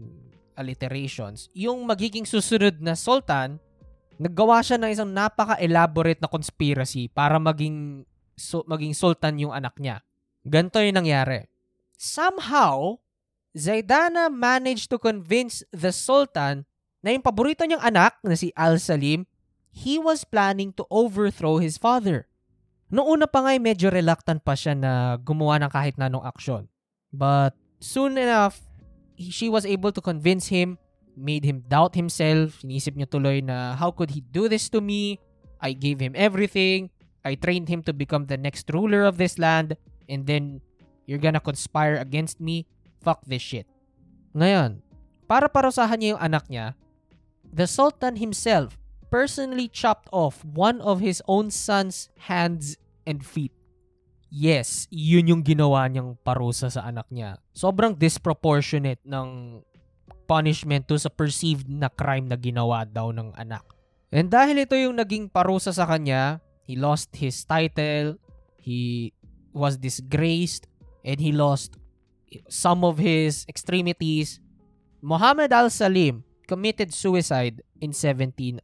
alliterations, 0.54 1.50
yung 1.52 1.82
magiging 1.84 2.22
susunod 2.22 2.78
na 2.78 2.94
sultan, 2.94 3.58
naggawa 4.22 4.62
siya 4.62 4.78
ng 4.78 4.90
isang 4.94 5.10
napaka-elaborate 5.10 6.22
na 6.22 6.30
conspiracy 6.30 7.10
para 7.10 7.42
maging 7.42 8.06
so, 8.38 8.62
maging 8.70 8.94
sultan 8.94 9.42
yung 9.42 9.50
anak 9.50 9.74
niya. 9.82 10.06
Ganto 10.46 10.78
yung 10.78 11.02
nangyari. 11.02 11.50
Somehow, 11.98 12.98
Zaidana 13.52 14.30
managed 14.30 14.88
to 14.88 15.02
convince 15.02 15.66
the 15.74 15.90
sultan 15.90 16.64
na 17.02 17.10
yung 17.10 17.22
paborito 17.22 17.66
niyang 17.66 17.82
anak 17.82 18.16
na 18.22 18.38
si 18.38 18.54
Al-Salim, 18.54 19.26
he 19.74 19.98
was 19.98 20.22
planning 20.22 20.70
to 20.78 20.86
overthrow 20.88 21.58
his 21.58 21.76
father. 21.76 22.30
Noong 22.92 23.18
una 23.18 23.26
pa 23.26 23.42
nga 23.42 23.52
medyo 23.58 23.90
reluctant 23.90 24.44
pa 24.44 24.54
siya 24.54 24.78
na 24.78 25.18
gumawa 25.18 25.58
ng 25.58 25.72
kahit 25.72 25.98
na 25.98 26.06
anong 26.06 26.28
aksyon. 26.28 26.70
But 27.10 27.58
soon 27.82 28.16
enough, 28.16 28.60
she 29.18 29.50
was 29.50 29.66
able 29.66 29.90
to 29.90 30.00
convince 30.04 30.48
him, 30.48 30.78
made 31.16 31.42
him 31.42 31.64
doubt 31.66 31.98
himself. 31.98 32.62
Inisip 32.62 32.94
niya 32.94 33.08
tuloy 33.10 33.42
na 33.42 33.74
how 33.76 33.90
could 33.90 34.12
he 34.12 34.22
do 34.22 34.46
this 34.46 34.68
to 34.70 34.80
me? 34.80 35.18
I 35.58 35.72
gave 35.72 35.98
him 35.98 36.12
everything. 36.14 36.92
I 37.24 37.38
trained 37.38 37.70
him 37.70 37.80
to 37.86 37.94
become 37.94 38.26
the 38.28 38.36
next 38.36 38.68
ruler 38.70 39.08
of 39.08 39.16
this 39.16 39.38
land. 39.38 39.78
And 40.10 40.26
then, 40.26 40.60
you're 41.06 41.22
gonna 41.22 41.40
conspire 41.40 41.96
against 41.96 42.42
me? 42.42 42.66
Fuck 43.00 43.24
this 43.24 43.42
shit. 43.42 43.66
Ngayon, 44.34 44.82
para 45.26 45.48
parusahan 45.48 45.96
niya 45.96 46.18
yung 46.18 46.22
anak 46.22 46.44
niya, 46.50 46.74
the 47.52 47.68
Sultan 47.68 48.16
himself 48.16 48.80
personally 49.12 49.68
chopped 49.68 50.08
off 50.10 50.40
one 50.42 50.80
of 50.80 51.04
his 51.04 51.20
own 51.28 51.52
son's 51.52 52.08
hands 52.16 52.80
and 53.04 53.20
feet. 53.20 53.52
Yes, 54.32 54.88
yun 54.88 55.28
yung 55.28 55.42
ginawa 55.44 55.84
niyang 55.92 56.16
parusa 56.24 56.72
sa 56.72 56.88
anak 56.88 57.04
niya. 57.12 57.36
Sobrang 57.52 57.92
disproportionate 57.92 59.04
ng 59.04 59.60
punishment 60.24 60.88
to 60.88 60.96
sa 60.96 61.12
perceived 61.12 61.68
na 61.68 61.92
crime 61.92 62.32
na 62.32 62.40
ginawa 62.40 62.88
daw 62.88 63.12
ng 63.12 63.36
anak. 63.36 63.60
And 64.08 64.32
dahil 64.32 64.64
ito 64.64 64.72
yung 64.72 64.96
naging 64.96 65.28
parusa 65.28 65.76
sa 65.76 65.84
kanya, 65.84 66.40
he 66.64 66.80
lost 66.80 67.12
his 67.12 67.44
title, 67.44 68.16
he 68.56 69.12
was 69.52 69.76
disgraced, 69.76 70.64
and 71.04 71.20
he 71.20 71.28
lost 71.28 71.76
some 72.48 72.88
of 72.88 72.96
his 72.96 73.44
extremities. 73.44 74.40
Muhammad 75.04 75.52
al-Salim 75.52 76.24
committed 76.52 76.92
suicide 76.92 77.64
in 77.80 77.96
1706. 77.96 78.60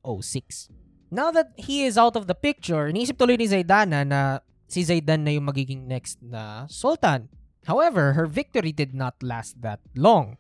Now 1.09 1.33
that 1.33 1.57
he 1.57 1.89
is 1.89 1.97
out 1.97 2.21
of 2.21 2.29
the 2.29 2.37
picture, 2.37 2.93
iniisip 2.93 3.17
tuloy 3.17 3.41
ni 3.41 3.49
Zaidana 3.49 4.05
na 4.05 4.45
si 4.69 4.85
Zaidan 4.85 5.25
na 5.25 5.33
yung 5.33 5.49
magiging 5.49 5.89
next 5.89 6.21
na 6.21 6.69
sultan. 6.69 7.33
However, 7.65 8.13
her 8.13 8.29
victory 8.29 8.77
did 8.77 8.93
not 8.93 9.17
last 9.25 9.65
that 9.65 9.81
long. 9.97 10.37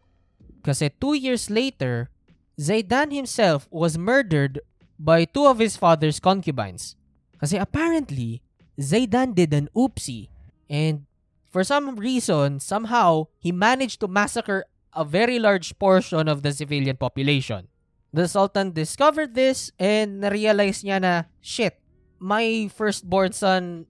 Kasi 0.61 0.93
two 1.00 1.17
years 1.17 1.49
later, 1.49 2.12
Zaidan 2.61 3.17
himself 3.17 3.64
was 3.73 3.97
murdered 3.97 4.61
by 5.00 5.25
two 5.25 5.49
of 5.49 5.57
his 5.57 5.81
father's 5.81 6.21
concubines. 6.21 7.00
Kasi 7.40 7.57
apparently, 7.57 8.45
Zaidan 8.76 9.33
did 9.33 9.57
an 9.57 9.73
oopsie 9.73 10.28
and 10.69 11.09
for 11.49 11.64
some 11.64 11.97
reason, 11.97 12.61
somehow, 12.61 13.33
he 13.40 13.52
managed 13.52 14.00
to 14.05 14.09
massacre 14.09 14.69
a 14.95 15.04
very 15.04 15.38
large 15.38 15.78
portion 15.78 16.28
of 16.28 16.42
the 16.42 16.52
civilian 16.52 16.97
population. 16.97 17.68
The 18.12 18.26
Sultan 18.26 18.73
discovered 18.73 19.35
this 19.35 19.71
and 19.78 20.21
na-realize 20.21 20.83
niya 20.83 21.01
na, 21.01 21.22
shit, 21.40 21.77
my 22.18 22.70
firstborn 22.74 23.33
son 23.33 23.87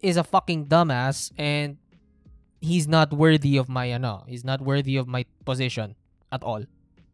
is 0.00 0.16
a 0.16 0.24
fucking 0.24 0.66
dumbass 0.66 1.32
and 1.38 1.78
he's 2.60 2.86
not 2.86 3.12
worthy 3.12 3.56
of 3.56 3.68
my, 3.68 3.90
ano, 3.90 4.24
he's 4.28 4.44
not 4.44 4.60
worthy 4.60 4.96
of 4.96 5.08
my 5.08 5.24
position 5.44 5.94
at 6.30 6.42
all. 6.42 6.64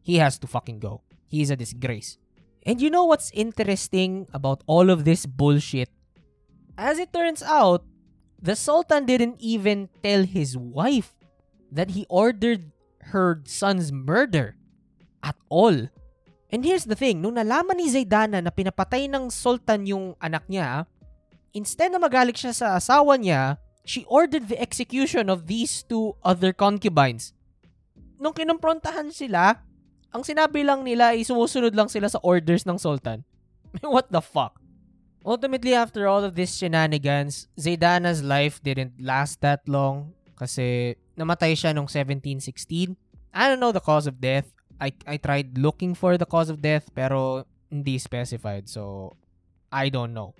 He 0.01 0.17
has 0.17 0.37
to 0.39 0.47
fucking 0.47 0.79
go. 0.79 1.01
He's 1.27 1.49
a 1.49 1.55
disgrace. 1.55 2.17
And 2.65 2.81
you 2.81 2.89
know 2.89 3.05
what's 3.05 3.31
interesting 3.31 4.27
about 4.33 4.63
all 4.67 4.89
of 4.89 5.05
this 5.05 5.25
bullshit? 5.25 5.89
As 6.77 6.99
it 6.99 7.13
turns 7.13 7.41
out, 7.43 7.85
the 8.41 8.55
Sultan 8.55 9.05
didn't 9.05 9.35
even 9.39 9.89
tell 10.03 10.23
his 10.23 10.57
wife 10.57 11.15
that 11.71 11.91
he 11.91 12.05
ordered 12.09 12.71
her 13.11 13.41
son's 13.45 13.91
murder 13.91 14.55
at 15.23 15.35
all. 15.49 15.89
And 16.49 16.65
here's 16.65 16.89
the 16.89 16.97
thing, 16.97 17.21
nung 17.21 17.37
nalaman 17.37 17.77
ni 17.77 17.85
Zaidana 17.89 18.41
na 18.41 18.49
pinapatay 18.49 19.05
ng 19.05 19.29
sultan 19.29 19.85
yung 19.85 20.17
anak 20.17 20.49
niya, 20.49 20.89
instead 21.53 21.93
na 21.93 22.01
magalit 22.01 22.41
siya 22.41 22.53
sa 22.53 22.67
asawa 22.73 23.21
niya, 23.21 23.61
she 23.85 24.01
ordered 24.09 24.49
the 24.49 24.57
execution 24.57 25.29
of 25.29 25.45
these 25.45 25.85
two 25.85 26.17
other 26.25 26.49
concubines. 26.49 27.37
Nung 28.17 28.33
kinumprontahan 28.33 29.13
sila, 29.13 29.61
ang 30.09 30.25
sinabi 30.25 30.65
lang 30.65 30.81
nila 30.81 31.13
ay 31.13 31.21
sumusunod 31.21 31.77
lang 31.77 31.85
sila 31.85 32.09
sa 32.09 32.17
orders 32.25 32.65
ng 32.65 32.81
sultan. 32.81 33.21
What 33.85 34.09
the 34.09 34.25
fuck? 34.25 34.57
Ultimately, 35.21 35.77
after 35.77 36.09
all 36.09 36.25
of 36.25 36.33
these 36.33 36.57
shenanigans, 36.57 37.45
Zaidana's 37.59 38.25
life 38.25 38.57
didn't 38.65 38.97
last 38.97 39.43
that 39.45 39.61
long 39.69 40.17
kasi 40.39 40.95
namatay 41.19 41.51
siya 41.53 41.75
nung 41.75 41.91
1716. 41.91 42.95
I 43.35 43.43
don't 43.51 43.59
know 43.59 43.75
the 43.75 43.83
cause 43.83 44.07
of 44.07 44.23
death. 44.23 44.47
I, 44.79 44.95
I 45.03 45.19
tried 45.19 45.59
looking 45.59 45.91
for 45.91 46.15
the 46.15 46.23
cause 46.23 46.47
of 46.47 46.63
death 46.63 46.87
pero 46.95 47.43
hindi 47.67 47.99
specified. 47.99 48.71
So, 48.71 49.13
I 49.69 49.91
don't 49.91 50.15
know. 50.15 50.33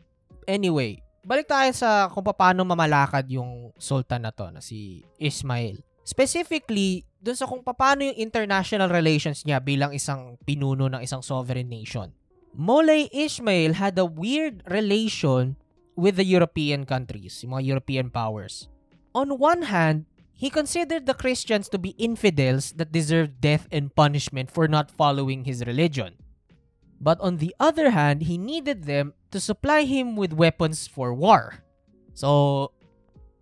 Anyway, 0.47 1.03
balik 1.21 1.51
tayo 1.51 1.69
sa 1.75 2.07
kung 2.09 2.23
paano 2.23 2.63
mamalakad 2.63 3.27
yung 3.29 3.75
sultan 3.77 4.25
na 4.25 4.31
to 4.31 4.49
na 4.49 4.63
si 4.63 5.03
Ismail. 5.19 5.83
Specifically, 6.07 7.05
dun 7.21 7.37
sa 7.37 7.45
kung 7.45 7.61
paano 7.61 8.01
yung 8.01 8.17
international 8.17 8.89
relations 8.89 9.45
niya 9.45 9.61
bilang 9.61 9.93
isang 9.93 10.39
pinuno 10.47 10.89
ng 10.89 11.03
isang 11.03 11.21
sovereign 11.21 11.69
nation. 11.69 12.09
Molay 12.57 13.11
Ismail 13.13 13.77
had 13.77 13.93
a 14.01 14.07
weird 14.09 14.65
relation 14.65 15.53
with 15.93 16.17
the 16.17 16.25
European 16.25 16.87
countries, 16.87 17.45
yung 17.45 17.53
mga 17.53 17.77
European 17.77 18.07
powers. 18.09 18.71
On 19.19 19.35
one 19.35 19.67
hand, 19.67 20.07
He 20.39 20.47
considered 20.47 21.03
the 21.03 21.19
Christians 21.19 21.67
to 21.67 21.75
be 21.75 21.99
infidels 21.99 22.71
that 22.79 22.95
deserved 22.95 23.43
death 23.43 23.67
and 23.75 23.91
punishment 23.91 24.47
for 24.47 24.71
not 24.71 24.87
following 24.87 25.43
his 25.43 25.67
religion. 25.67 26.15
But 26.95 27.19
on 27.19 27.43
the 27.43 27.51
other 27.59 27.91
hand, 27.91 28.23
he 28.23 28.39
needed 28.39 28.87
them 28.87 29.11
to 29.35 29.43
supply 29.43 29.83
him 29.83 30.15
with 30.15 30.31
weapons 30.31 30.87
for 30.87 31.11
war. 31.11 31.59
So, 32.15 32.71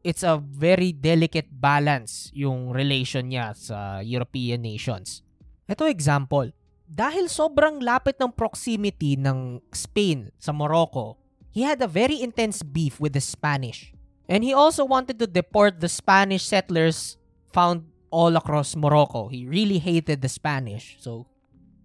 it's 0.02 0.26
a 0.26 0.42
very 0.42 0.90
delicate 0.90 1.54
balance 1.54 2.34
yung 2.34 2.74
relation 2.74 3.30
niya 3.30 3.54
sa 3.54 4.02
European 4.02 4.66
nations. 4.66 5.22
Ito 5.70 5.86
example, 5.86 6.50
dahil 6.90 7.30
sobrang 7.30 7.78
lapit 7.78 8.18
ng 8.18 8.34
proximity 8.34 9.22
ng 9.22 9.62
Spain 9.70 10.34
sa 10.42 10.50
Morocco, 10.50 11.22
he 11.54 11.62
had 11.62 11.78
a 11.78 11.86
very 11.86 12.26
intense 12.26 12.66
beef 12.66 12.98
with 12.98 13.14
the 13.14 13.22
Spanish. 13.22 13.94
And 14.28 14.44
he 14.44 14.54
also 14.54 14.84
wanted 14.84 15.20
to 15.20 15.28
deport 15.28 15.80
the 15.80 15.90
Spanish 15.90 16.44
settlers 16.44 17.18
found 17.52 17.88
all 18.12 18.36
across 18.36 18.76
Morocco. 18.76 19.28
He 19.28 19.48
really 19.48 19.80
hated 19.80 20.22
the 20.22 20.30
Spanish, 20.30 20.98
so 21.00 21.28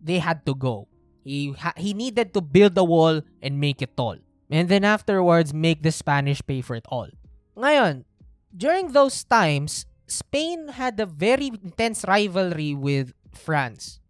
they 0.03 0.19
had 0.19 0.45
to 0.47 0.55
go. 0.55 0.89
He 1.23 1.55
ha- 1.55 1.79
he 1.79 1.95
needed 1.95 2.35
to 2.35 2.43
build 2.43 2.77
a 2.77 2.83
wall 2.83 3.23
and 3.41 3.61
make 3.63 3.81
it 3.81 3.97
tall. 3.97 4.19
And 4.51 4.69
then 4.69 4.85
afterwards 4.85 5.55
make 5.55 5.83
the 5.83 5.95
Spanish 5.95 6.43
pay 6.45 6.61
for 6.61 6.75
it 6.75 6.85
all. 6.91 7.09
Ngayon, 7.57 8.05
during 8.51 8.91
those 8.93 9.23
times, 9.25 9.87
Spain 10.11 10.69
had 10.69 10.99
a 11.01 11.07
very 11.07 11.49
intense 11.49 12.05
rivalry 12.05 12.75
with 12.75 13.15
France. 13.33 14.03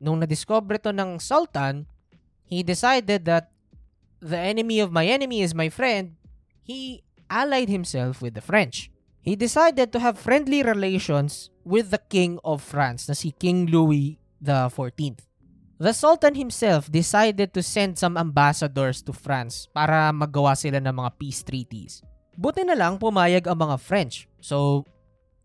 Nung 0.00 0.18
na-discover 0.18 0.80
to 0.82 0.90
ng 0.90 1.20
Sultan, 1.20 1.86
he 2.42 2.64
decided 2.64 3.24
that 3.28 3.52
the 4.18 4.40
enemy 4.40 4.80
of 4.80 4.90
my 4.90 5.06
enemy 5.06 5.44
is 5.44 5.54
my 5.54 5.68
friend. 5.68 6.16
He 6.64 7.03
allied 7.30 7.68
himself 7.68 8.20
with 8.20 8.34
the 8.34 8.44
French. 8.44 8.90
He 9.24 9.36
decided 9.36 9.88
to 9.92 10.00
have 10.04 10.20
friendly 10.20 10.60
relations 10.60 11.48
with 11.64 11.88
the 11.88 12.02
King 12.12 12.36
of 12.44 12.60
France 12.60 13.08
na 13.08 13.16
si 13.16 13.32
King 13.32 13.64
Louis 13.72 14.20
14th. 14.44 15.24
The 15.80 15.96
Sultan 15.96 16.36
himself 16.36 16.92
decided 16.92 17.56
to 17.56 17.64
send 17.64 17.98
some 17.98 18.20
ambassadors 18.20 19.00
to 19.02 19.16
France 19.16 19.66
para 19.72 20.12
magawa 20.12 20.54
sila 20.54 20.78
ng 20.78 20.92
mga 20.92 21.10
peace 21.18 21.40
treaties. 21.42 22.04
Buti 22.36 22.62
na 22.68 22.76
lang 22.76 23.00
pumayag 23.00 23.48
ang 23.48 23.58
mga 23.58 23.80
French. 23.80 24.28
So, 24.38 24.84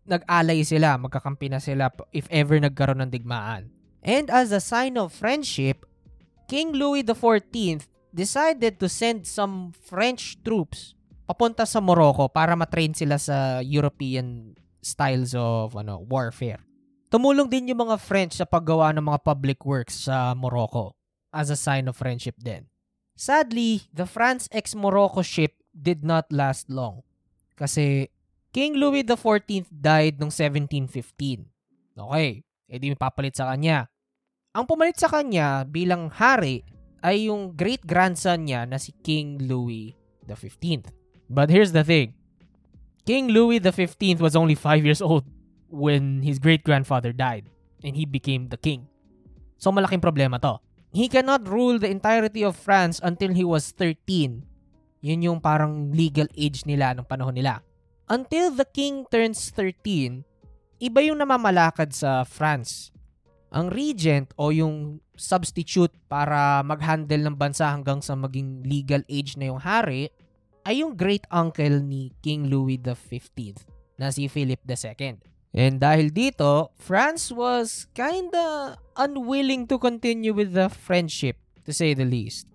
nag-alay 0.06 0.68
sila, 0.68 1.00
magkakampi 1.00 1.48
na 1.48 1.64
sila 1.64 1.90
if 2.12 2.28
ever 2.30 2.60
nagkaroon 2.60 3.00
ng 3.08 3.14
digmaan. 3.16 3.72
And 4.04 4.28
as 4.28 4.52
a 4.52 4.60
sign 4.60 5.00
of 5.00 5.16
friendship, 5.16 5.88
King 6.52 6.76
Louis 6.76 7.08
14th 7.08 7.88
decided 8.12 8.82
to 8.82 8.90
send 8.90 9.24
some 9.24 9.72
French 9.72 10.36
troops 10.44 10.99
papunta 11.30 11.62
sa 11.70 11.78
Morocco 11.78 12.26
para 12.26 12.58
matrain 12.58 12.98
sila 12.98 13.22
sa 13.22 13.62
European 13.62 14.58
styles 14.82 15.38
of 15.38 15.78
ano 15.78 16.02
warfare. 16.10 16.66
Tumulong 17.14 17.46
din 17.46 17.70
yung 17.70 17.86
mga 17.86 18.02
French 18.02 18.42
sa 18.42 18.50
paggawa 18.50 18.90
ng 18.98 19.06
mga 19.06 19.22
public 19.22 19.62
works 19.62 20.10
sa 20.10 20.34
Morocco 20.34 20.98
as 21.30 21.54
a 21.54 21.58
sign 21.58 21.86
of 21.86 21.94
friendship 21.94 22.34
din. 22.42 22.66
Sadly, 23.14 23.86
the 23.94 24.10
France 24.10 24.50
ex-Morocco 24.50 25.22
ship 25.22 25.54
did 25.70 26.02
not 26.02 26.26
last 26.34 26.66
long 26.66 27.06
kasi 27.54 28.10
King 28.50 28.82
Louis 28.82 29.06
XIV 29.06 29.70
died 29.70 30.18
noong 30.18 30.34
1715. 30.34 31.46
Okay, 31.94 32.42
edi 32.66 32.90
papalit 32.98 33.38
sa 33.38 33.54
kanya. 33.54 33.86
Ang 34.58 34.66
pumalit 34.66 34.98
sa 34.98 35.06
kanya 35.06 35.62
bilang 35.62 36.10
hari 36.10 36.66
ay 37.06 37.30
yung 37.30 37.54
great-grandson 37.54 38.50
niya 38.50 38.66
na 38.66 38.82
si 38.82 38.98
King 39.06 39.46
Louis 39.46 39.94
XV. 40.26 40.99
But 41.30 41.54
here's 41.54 41.72
the 41.72 41.86
thing. 41.86 42.18
King 43.06 43.30
Louis 43.30 43.62
XV 43.62 44.18
was 44.18 44.36
only 44.36 44.58
5 44.58 44.82
years 44.82 45.02
old 45.02 45.30
when 45.70 46.26
his 46.26 46.42
great-grandfather 46.42 47.14
died 47.14 47.46
and 47.86 47.94
he 47.94 48.04
became 48.04 48.50
the 48.50 48.58
king. 48.58 48.90
So 49.62 49.70
malaking 49.72 50.02
problema 50.02 50.42
to. 50.42 50.58
He 50.90 51.06
cannot 51.06 51.46
rule 51.46 51.78
the 51.78 51.90
entirety 51.90 52.42
of 52.42 52.58
France 52.58 52.98
until 53.06 53.30
he 53.30 53.46
was 53.46 53.70
13. 53.78 54.42
Yun 55.06 55.22
yung 55.22 55.40
parang 55.40 55.94
legal 55.94 56.26
age 56.34 56.66
nila 56.66 56.98
nung 56.98 57.06
panahon 57.06 57.38
nila. 57.38 57.62
Until 58.10 58.50
the 58.50 58.66
king 58.66 59.06
turns 59.14 59.54
13, 59.54 60.26
iba 60.82 61.00
yung 61.06 61.22
namamalakad 61.22 61.94
sa 61.94 62.26
France. 62.26 62.90
Ang 63.54 63.70
regent 63.70 64.34
o 64.34 64.50
yung 64.50 64.98
substitute 65.14 65.94
para 66.10 66.66
mag-handle 66.66 67.22
ng 67.22 67.38
bansa 67.38 67.70
hanggang 67.70 68.02
sa 68.02 68.18
maging 68.18 68.66
legal 68.66 69.06
age 69.06 69.38
na 69.38 69.54
yung 69.54 69.62
hari 69.62 70.10
ay 70.70 70.86
yung 70.86 70.94
great 70.94 71.26
uncle 71.34 71.82
ni 71.82 72.14
King 72.22 72.46
Louis 72.46 72.78
XV 72.78 73.58
na 73.98 74.14
si 74.14 74.30
Philip 74.30 74.62
II. 74.70 75.18
And 75.50 75.82
dahil 75.82 76.14
dito, 76.14 76.70
France 76.78 77.34
was 77.34 77.90
kinda 77.98 78.78
unwilling 78.94 79.66
to 79.66 79.82
continue 79.82 80.30
with 80.30 80.54
the 80.54 80.70
friendship, 80.70 81.42
to 81.66 81.74
say 81.74 81.98
the 81.98 82.06
least. 82.06 82.46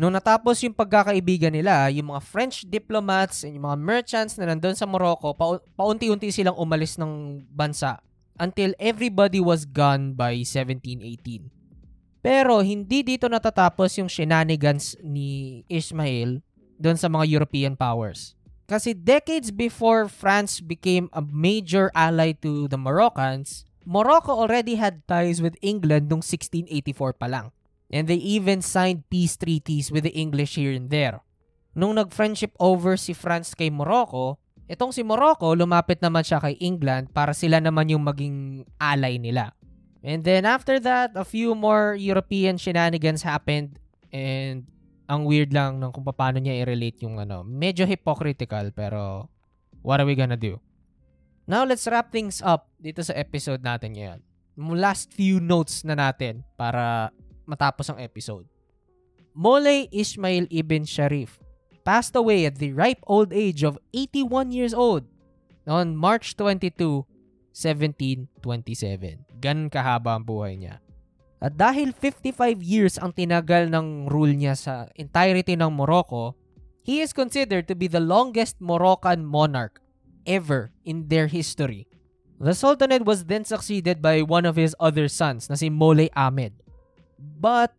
Nung 0.00 0.16
natapos 0.16 0.64
yung 0.64 0.72
pagkakaibigan 0.72 1.52
nila, 1.52 1.92
yung 1.92 2.08
mga 2.08 2.24
French 2.24 2.64
diplomats 2.64 3.44
and 3.44 3.60
yung 3.60 3.68
mga 3.68 3.78
merchants 3.84 4.40
na 4.40 4.48
nandun 4.48 4.72
sa 4.72 4.88
Morocco, 4.88 5.36
pa- 5.36 5.60
paunti-unti 5.76 6.32
silang 6.32 6.56
umalis 6.56 6.96
ng 6.96 7.44
bansa 7.52 8.00
until 8.40 8.72
everybody 8.80 9.44
was 9.44 9.68
gone 9.68 10.16
by 10.16 10.40
1718. 10.40 11.52
Pero 12.24 12.64
hindi 12.64 13.04
dito 13.04 13.28
natatapos 13.28 13.98
yung 14.00 14.08
shenanigans 14.08 14.96
ni 15.04 15.60
Ismail 15.68 16.47
doon 16.78 16.96
sa 16.96 17.10
mga 17.10 17.26
European 17.28 17.74
powers. 17.74 18.38
Kasi 18.68 18.92
decades 18.92 19.48
before 19.50 20.06
France 20.12 20.60
became 20.60 21.08
a 21.16 21.24
major 21.24 21.88
ally 21.96 22.36
to 22.44 22.68
the 22.68 22.76
Moroccans, 22.76 23.64
Morocco 23.88 24.36
already 24.36 24.76
had 24.76 25.00
ties 25.08 25.40
with 25.40 25.56
England 25.64 26.12
noong 26.12 26.20
1684 26.20 27.16
pa 27.16 27.26
lang. 27.26 27.46
And 27.88 28.04
they 28.04 28.20
even 28.20 28.60
signed 28.60 29.08
peace 29.08 29.40
treaties 29.40 29.88
with 29.88 30.04
the 30.04 30.12
English 30.12 30.60
here 30.60 30.76
and 30.76 30.92
there. 30.92 31.24
Nung 31.72 31.96
nag-friendship 31.96 32.52
over 32.60 33.00
si 33.00 33.16
France 33.16 33.56
kay 33.56 33.72
Morocco, 33.72 34.36
itong 34.68 34.92
si 34.92 35.00
Morocco 35.00 35.56
lumapit 35.56 36.04
naman 36.04 36.20
siya 36.20 36.36
kay 36.36 36.60
England 36.60 37.16
para 37.16 37.32
sila 37.32 37.64
naman 37.64 37.88
yung 37.88 38.04
maging 38.04 38.68
ally 38.76 39.16
nila. 39.16 39.56
And 40.04 40.20
then 40.20 40.44
after 40.44 40.76
that, 40.84 41.16
a 41.16 41.24
few 41.24 41.56
more 41.56 41.96
European 41.96 42.60
shenanigans 42.60 43.24
happened 43.24 43.80
and 44.12 44.68
ang 45.08 45.24
weird 45.24 45.56
lang 45.56 45.80
ng 45.80 45.88
kung 45.88 46.04
paano 46.04 46.36
niya 46.36 46.62
i-relate 46.62 47.02
yung 47.02 47.16
ano. 47.16 47.40
Medyo 47.40 47.88
hypocritical 47.88 48.70
pero 48.76 49.32
what 49.80 49.98
are 49.98 50.06
we 50.06 50.12
gonna 50.12 50.36
do? 50.36 50.60
Now 51.48 51.64
let's 51.64 51.88
wrap 51.88 52.12
things 52.12 52.44
up 52.44 52.68
dito 52.76 53.00
sa 53.00 53.16
episode 53.16 53.64
natin 53.64 53.96
ngayon. 53.96 54.20
Last 54.76 55.16
few 55.16 55.40
notes 55.40 55.80
na 55.80 55.96
natin 55.96 56.44
para 56.60 57.08
matapos 57.48 57.88
ang 57.88 57.96
episode. 57.96 58.44
Molay 59.32 59.88
Ismail 59.88 60.44
ibn 60.52 60.84
Sharif 60.84 61.40
passed 61.88 62.12
away 62.12 62.44
at 62.44 62.60
the 62.60 62.76
ripe 62.76 63.00
old 63.08 63.32
age 63.32 63.64
of 63.64 63.80
81 63.96 64.52
years 64.52 64.76
old 64.76 65.08
on 65.64 65.96
March 65.96 66.36
22, 66.36 67.08
1727. 67.56 69.40
Gan 69.40 69.72
kahaba 69.72 70.20
ang 70.20 70.24
buhay 70.28 70.60
niya. 70.60 70.84
At 71.38 71.54
dahil 71.54 71.94
55 71.94 72.34
years 72.58 72.98
ang 72.98 73.14
tinagal 73.14 73.70
ng 73.70 74.10
rule 74.10 74.34
niya 74.34 74.58
sa 74.58 74.90
entirety 74.98 75.54
ng 75.54 75.70
Morocco, 75.70 76.34
he 76.82 76.98
is 76.98 77.14
considered 77.14 77.70
to 77.70 77.78
be 77.78 77.86
the 77.86 78.02
longest 78.02 78.58
Moroccan 78.58 79.22
monarch 79.22 79.78
ever 80.26 80.74
in 80.82 81.06
their 81.06 81.30
history. 81.30 81.86
The 82.42 82.54
Sultanate 82.54 83.06
was 83.06 83.30
then 83.30 83.46
succeeded 83.46 84.02
by 84.02 84.22
one 84.22 84.46
of 84.46 84.58
his 84.58 84.74
other 84.82 85.06
sons 85.06 85.46
na 85.46 85.54
si 85.54 85.70
Moulay 85.70 86.10
Ahmed. 86.14 86.58
But 87.18 87.74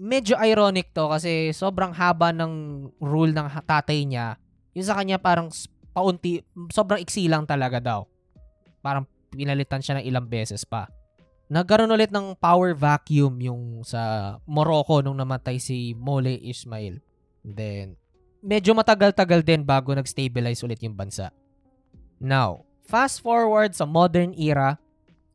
medyo 0.00 0.36
ironic 0.40 0.92
to 0.96 1.12
kasi 1.12 1.52
sobrang 1.52 1.92
haba 1.96 2.32
ng 2.32 2.52
rule 3.00 3.32
ng 3.32 3.48
tatay 3.64 4.08
niya. 4.08 4.40
Yung 4.72 4.88
sa 4.88 4.96
kanya 4.96 5.20
parang 5.20 5.52
paunti, 5.92 6.44
sobrang 6.72 7.00
iksi 7.00 7.28
lang 7.28 7.44
talaga 7.44 7.80
daw. 7.80 8.00
Parang 8.80 9.04
pinalitan 9.32 9.84
siya 9.84 10.00
ng 10.00 10.04
ilang 10.08 10.28
beses 10.28 10.64
pa 10.64 10.88
nagkaroon 11.46 11.94
ulit 11.94 12.10
ng 12.10 12.34
power 12.38 12.74
vacuum 12.74 13.38
yung 13.38 13.62
sa 13.86 14.34
Morocco 14.46 14.98
nung 15.02 15.18
namatay 15.18 15.62
si 15.62 15.94
Mole 15.94 16.38
Ismail. 16.42 16.98
Then, 17.46 17.94
medyo 18.42 18.74
matagal-tagal 18.74 19.46
din 19.46 19.62
bago 19.62 19.94
nag-stabilize 19.94 20.66
ulit 20.66 20.82
yung 20.82 20.98
bansa. 20.98 21.30
Now, 22.18 22.66
fast 22.82 23.22
forward 23.22 23.78
sa 23.78 23.86
modern 23.86 24.34
era, 24.34 24.82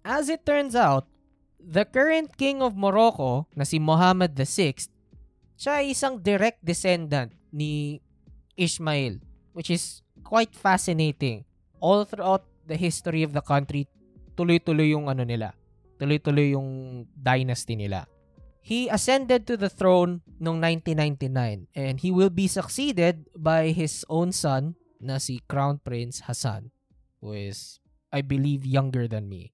as 0.04 0.28
it 0.28 0.44
turns 0.44 0.76
out, 0.76 1.08
the 1.62 1.88
current 1.88 2.36
king 2.36 2.60
of 2.60 2.76
Morocco 2.76 3.48
na 3.56 3.64
si 3.64 3.80
Mohammed 3.80 4.36
VI, 4.36 4.90
siya 5.56 5.80
ay 5.80 5.94
isang 5.94 6.18
direct 6.18 6.60
descendant 6.66 7.32
ni 7.54 8.02
Ismail, 8.58 9.22
which 9.54 9.70
is 9.70 10.02
quite 10.26 10.52
fascinating. 10.58 11.46
All 11.80 12.04
throughout 12.04 12.44
the 12.66 12.76
history 12.76 13.22
of 13.22 13.32
the 13.32 13.46
country, 13.46 13.86
tuloy-tuloy 14.34 14.92
yung 14.98 15.06
ano 15.06 15.22
nila, 15.22 15.54
tuloy-tuloy 16.02 16.58
yung 16.58 17.06
dynasty 17.14 17.78
nila. 17.78 18.10
He 18.62 18.90
ascended 18.90 19.46
to 19.46 19.58
the 19.58 19.70
throne 19.70 20.26
noong 20.42 20.58
1999 20.90 21.70
and 21.78 22.02
he 22.02 22.10
will 22.10 22.34
be 22.34 22.50
succeeded 22.50 23.30
by 23.38 23.70
his 23.70 24.06
own 24.10 24.34
son 24.34 24.74
na 24.98 25.22
si 25.22 25.42
Crown 25.46 25.82
Prince 25.82 26.26
Hassan 26.26 26.74
who 27.22 27.38
is 27.38 27.82
I 28.12 28.22
believe 28.22 28.66
younger 28.66 29.08
than 29.08 29.30
me. 29.30 29.54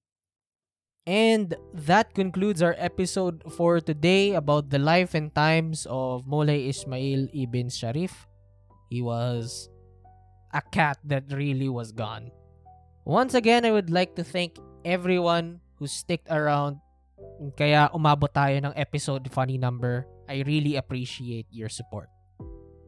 And 1.08 1.56
that 1.72 2.12
concludes 2.16 2.62
our 2.62 2.76
episode 2.78 3.44
for 3.56 3.80
today 3.80 4.36
about 4.36 4.72
the 4.72 4.80
life 4.80 5.16
and 5.16 5.32
times 5.32 5.88
of 5.90 6.28
Moulay 6.28 6.68
Ismail 6.68 7.32
ibn 7.32 7.70
Sharif. 7.70 8.28
He 8.90 9.02
was 9.02 9.70
a 10.52 10.60
cat 10.60 10.98
that 11.06 11.32
really 11.32 11.70
was 11.70 11.94
gone. 11.94 12.32
Once 13.06 13.36
again, 13.36 13.64
I 13.64 13.72
would 13.72 13.90
like 13.90 14.16
to 14.16 14.24
thank 14.24 14.60
everyone 14.84 15.62
who 15.78 15.88
sticked 15.88 16.30
around 16.30 16.82
kaya 17.58 17.90
umabot 17.94 18.30
tayo 18.30 18.58
ng 18.62 18.74
episode 18.78 19.26
funny 19.30 19.58
number. 19.58 20.06
I 20.28 20.44
really 20.46 20.76
appreciate 20.76 21.48
your 21.50 21.70
support. 21.70 22.10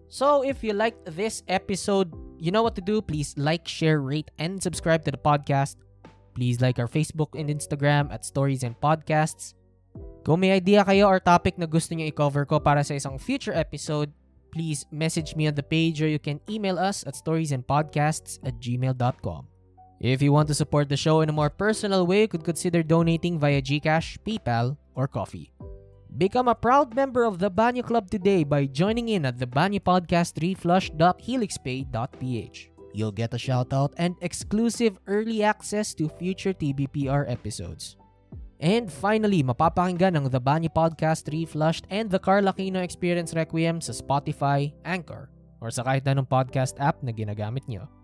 So 0.10 0.41
if 0.41 0.65
you 0.65 0.73
liked 0.73 1.06
this 1.06 1.45
episode, 1.45 2.10
you 2.41 2.49
know 2.49 2.65
what 2.65 2.73
to 2.75 2.84
do. 2.84 3.02
Please 3.02 3.38
like, 3.38 3.69
share, 3.69 4.02
rate, 4.02 4.34
and 4.41 4.58
subscribe 4.58 5.06
to 5.06 5.12
the 5.13 5.21
podcast. 5.21 5.78
Please 6.34 6.62
like 6.62 6.82
our 6.82 6.89
Facebook 6.89 7.38
and 7.38 7.47
Instagram 7.49 8.10
at 8.10 8.25
Stories 8.25 8.65
and 8.65 8.73
Podcasts. 8.82 9.54
Kung 10.25 10.41
may 10.41 10.58
idea 10.58 10.82
kayo 10.84 11.08
or 11.08 11.21
topic 11.21 11.62
na 11.62 11.69
gusto 11.69 11.93
nyo 11.93 12.10
i-cover 12.10 12.43
ko 12.45 12.58
para 12.58 12.82
sa 12.82 12.97
isang 12.97 13.21
future 13.21 13.54
episode, 13.54 14.10
please 14.49 14.86
message 14.89 15.38
me 15.38 15.45
on 15.45 15.54
the 15.54 15.65
page 15.65 16.02
or 16.02 16.10
you 16.10 16.19
can 16.19 16.41
email 16.49 16.82
us 16.82 17.06
at 17.06 17.13
storiesandpodcasts 17.13 18.41
at 18.41 18.58
gmail.com. 18.58 19.59
If 19.99 20.23
you 20.23 20.31
want 20.31 20.47
to 20.47 20.55
support 20.55 20.88
the 20.88 20.95
show 20.95 21.19
in 21.19 21.27
a 21.27 21.35
more 21.35 21.51
personal 21.51 22.07
way, 22.07 22.23
you 22.23 22.31
could 22.31 22.47
consider 22.47 22.79
donating 22.83 23.35
via 23.35 23.59
GCash, 23.62 24.15
PayPal, 24.23 24.77
or 24.95 25.09
Coffee. 25.12 25.51
Become 26.15 26.47
a 26.47 26.55
proud 26.55 26.95
member 26.95 27.27
of 27.27 27.39
the 27.39 27.51
Banyo 27.51 27.83
Club 27.83 28.09
today 28.09 28.45
by 28.47 28.65
joining 28.65 29.09
in 29.12 29.25
at 29.27 29.38
the 29.38 29.45
Banyo 29.45 29.83
Podcast 29.83 30.39
reflush.helixpay.ph. 30.39 32.57
You'll 32.95 33.12
get 33.12 33.35
a 33.35 33.38
shoutout 33.38 33.91
and 33.99 34.15
exclusive 34.23 34.95
early 35.05 35.43
access 35.43 35.93
to 35.99 36.07
future 36.07 36.55
TBPR 36.55 37.29
episodes. 37.29 37.97
And 38.63 38.88
finally, 38.88 39.43
mapapakinggan 39.43 40.15
ang 40.15 40.31
The 40.31 40.39
Banyo 40.39 40.71
Podcast 40.71 41.27
Reflushed 41.27 41.83
and 41.91 42.07
The 42.07 42.23
Carl 42.23 42.47
Aquino 42.47 42.79
Experience 42.79 43.35
Requiem 43.35 43.83
sa 43.83 43.91
Spotify, 43.91 44.71
Anchor, 44.88 45.27
or 45.59 45.75
sa 45.75 45.83
kahit 45.83 46.07
anong 46.07 46.31
podcast 46.31 46.79
app 46.79 47.03
na 47.03 47.12
ginagamit 47.12 47.67
nyo. 47.67 47.98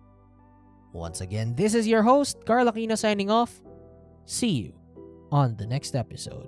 Once 0.96 1.20
again, 1.20 1.54
this 1.56 1.76
is 1.76 1.86
your 1.86 2.02
host, 2.02 2.46
Carl 2.46 2.72
Aquino 2.72 2.98
signing 2.98 3.30
off. 3.30 3.62
See 4.26 4.48
you 4.48 4.74
on 5.30 5.58
the 5.58 5.68
next 5.68 5.94
episode. 5.94 6.48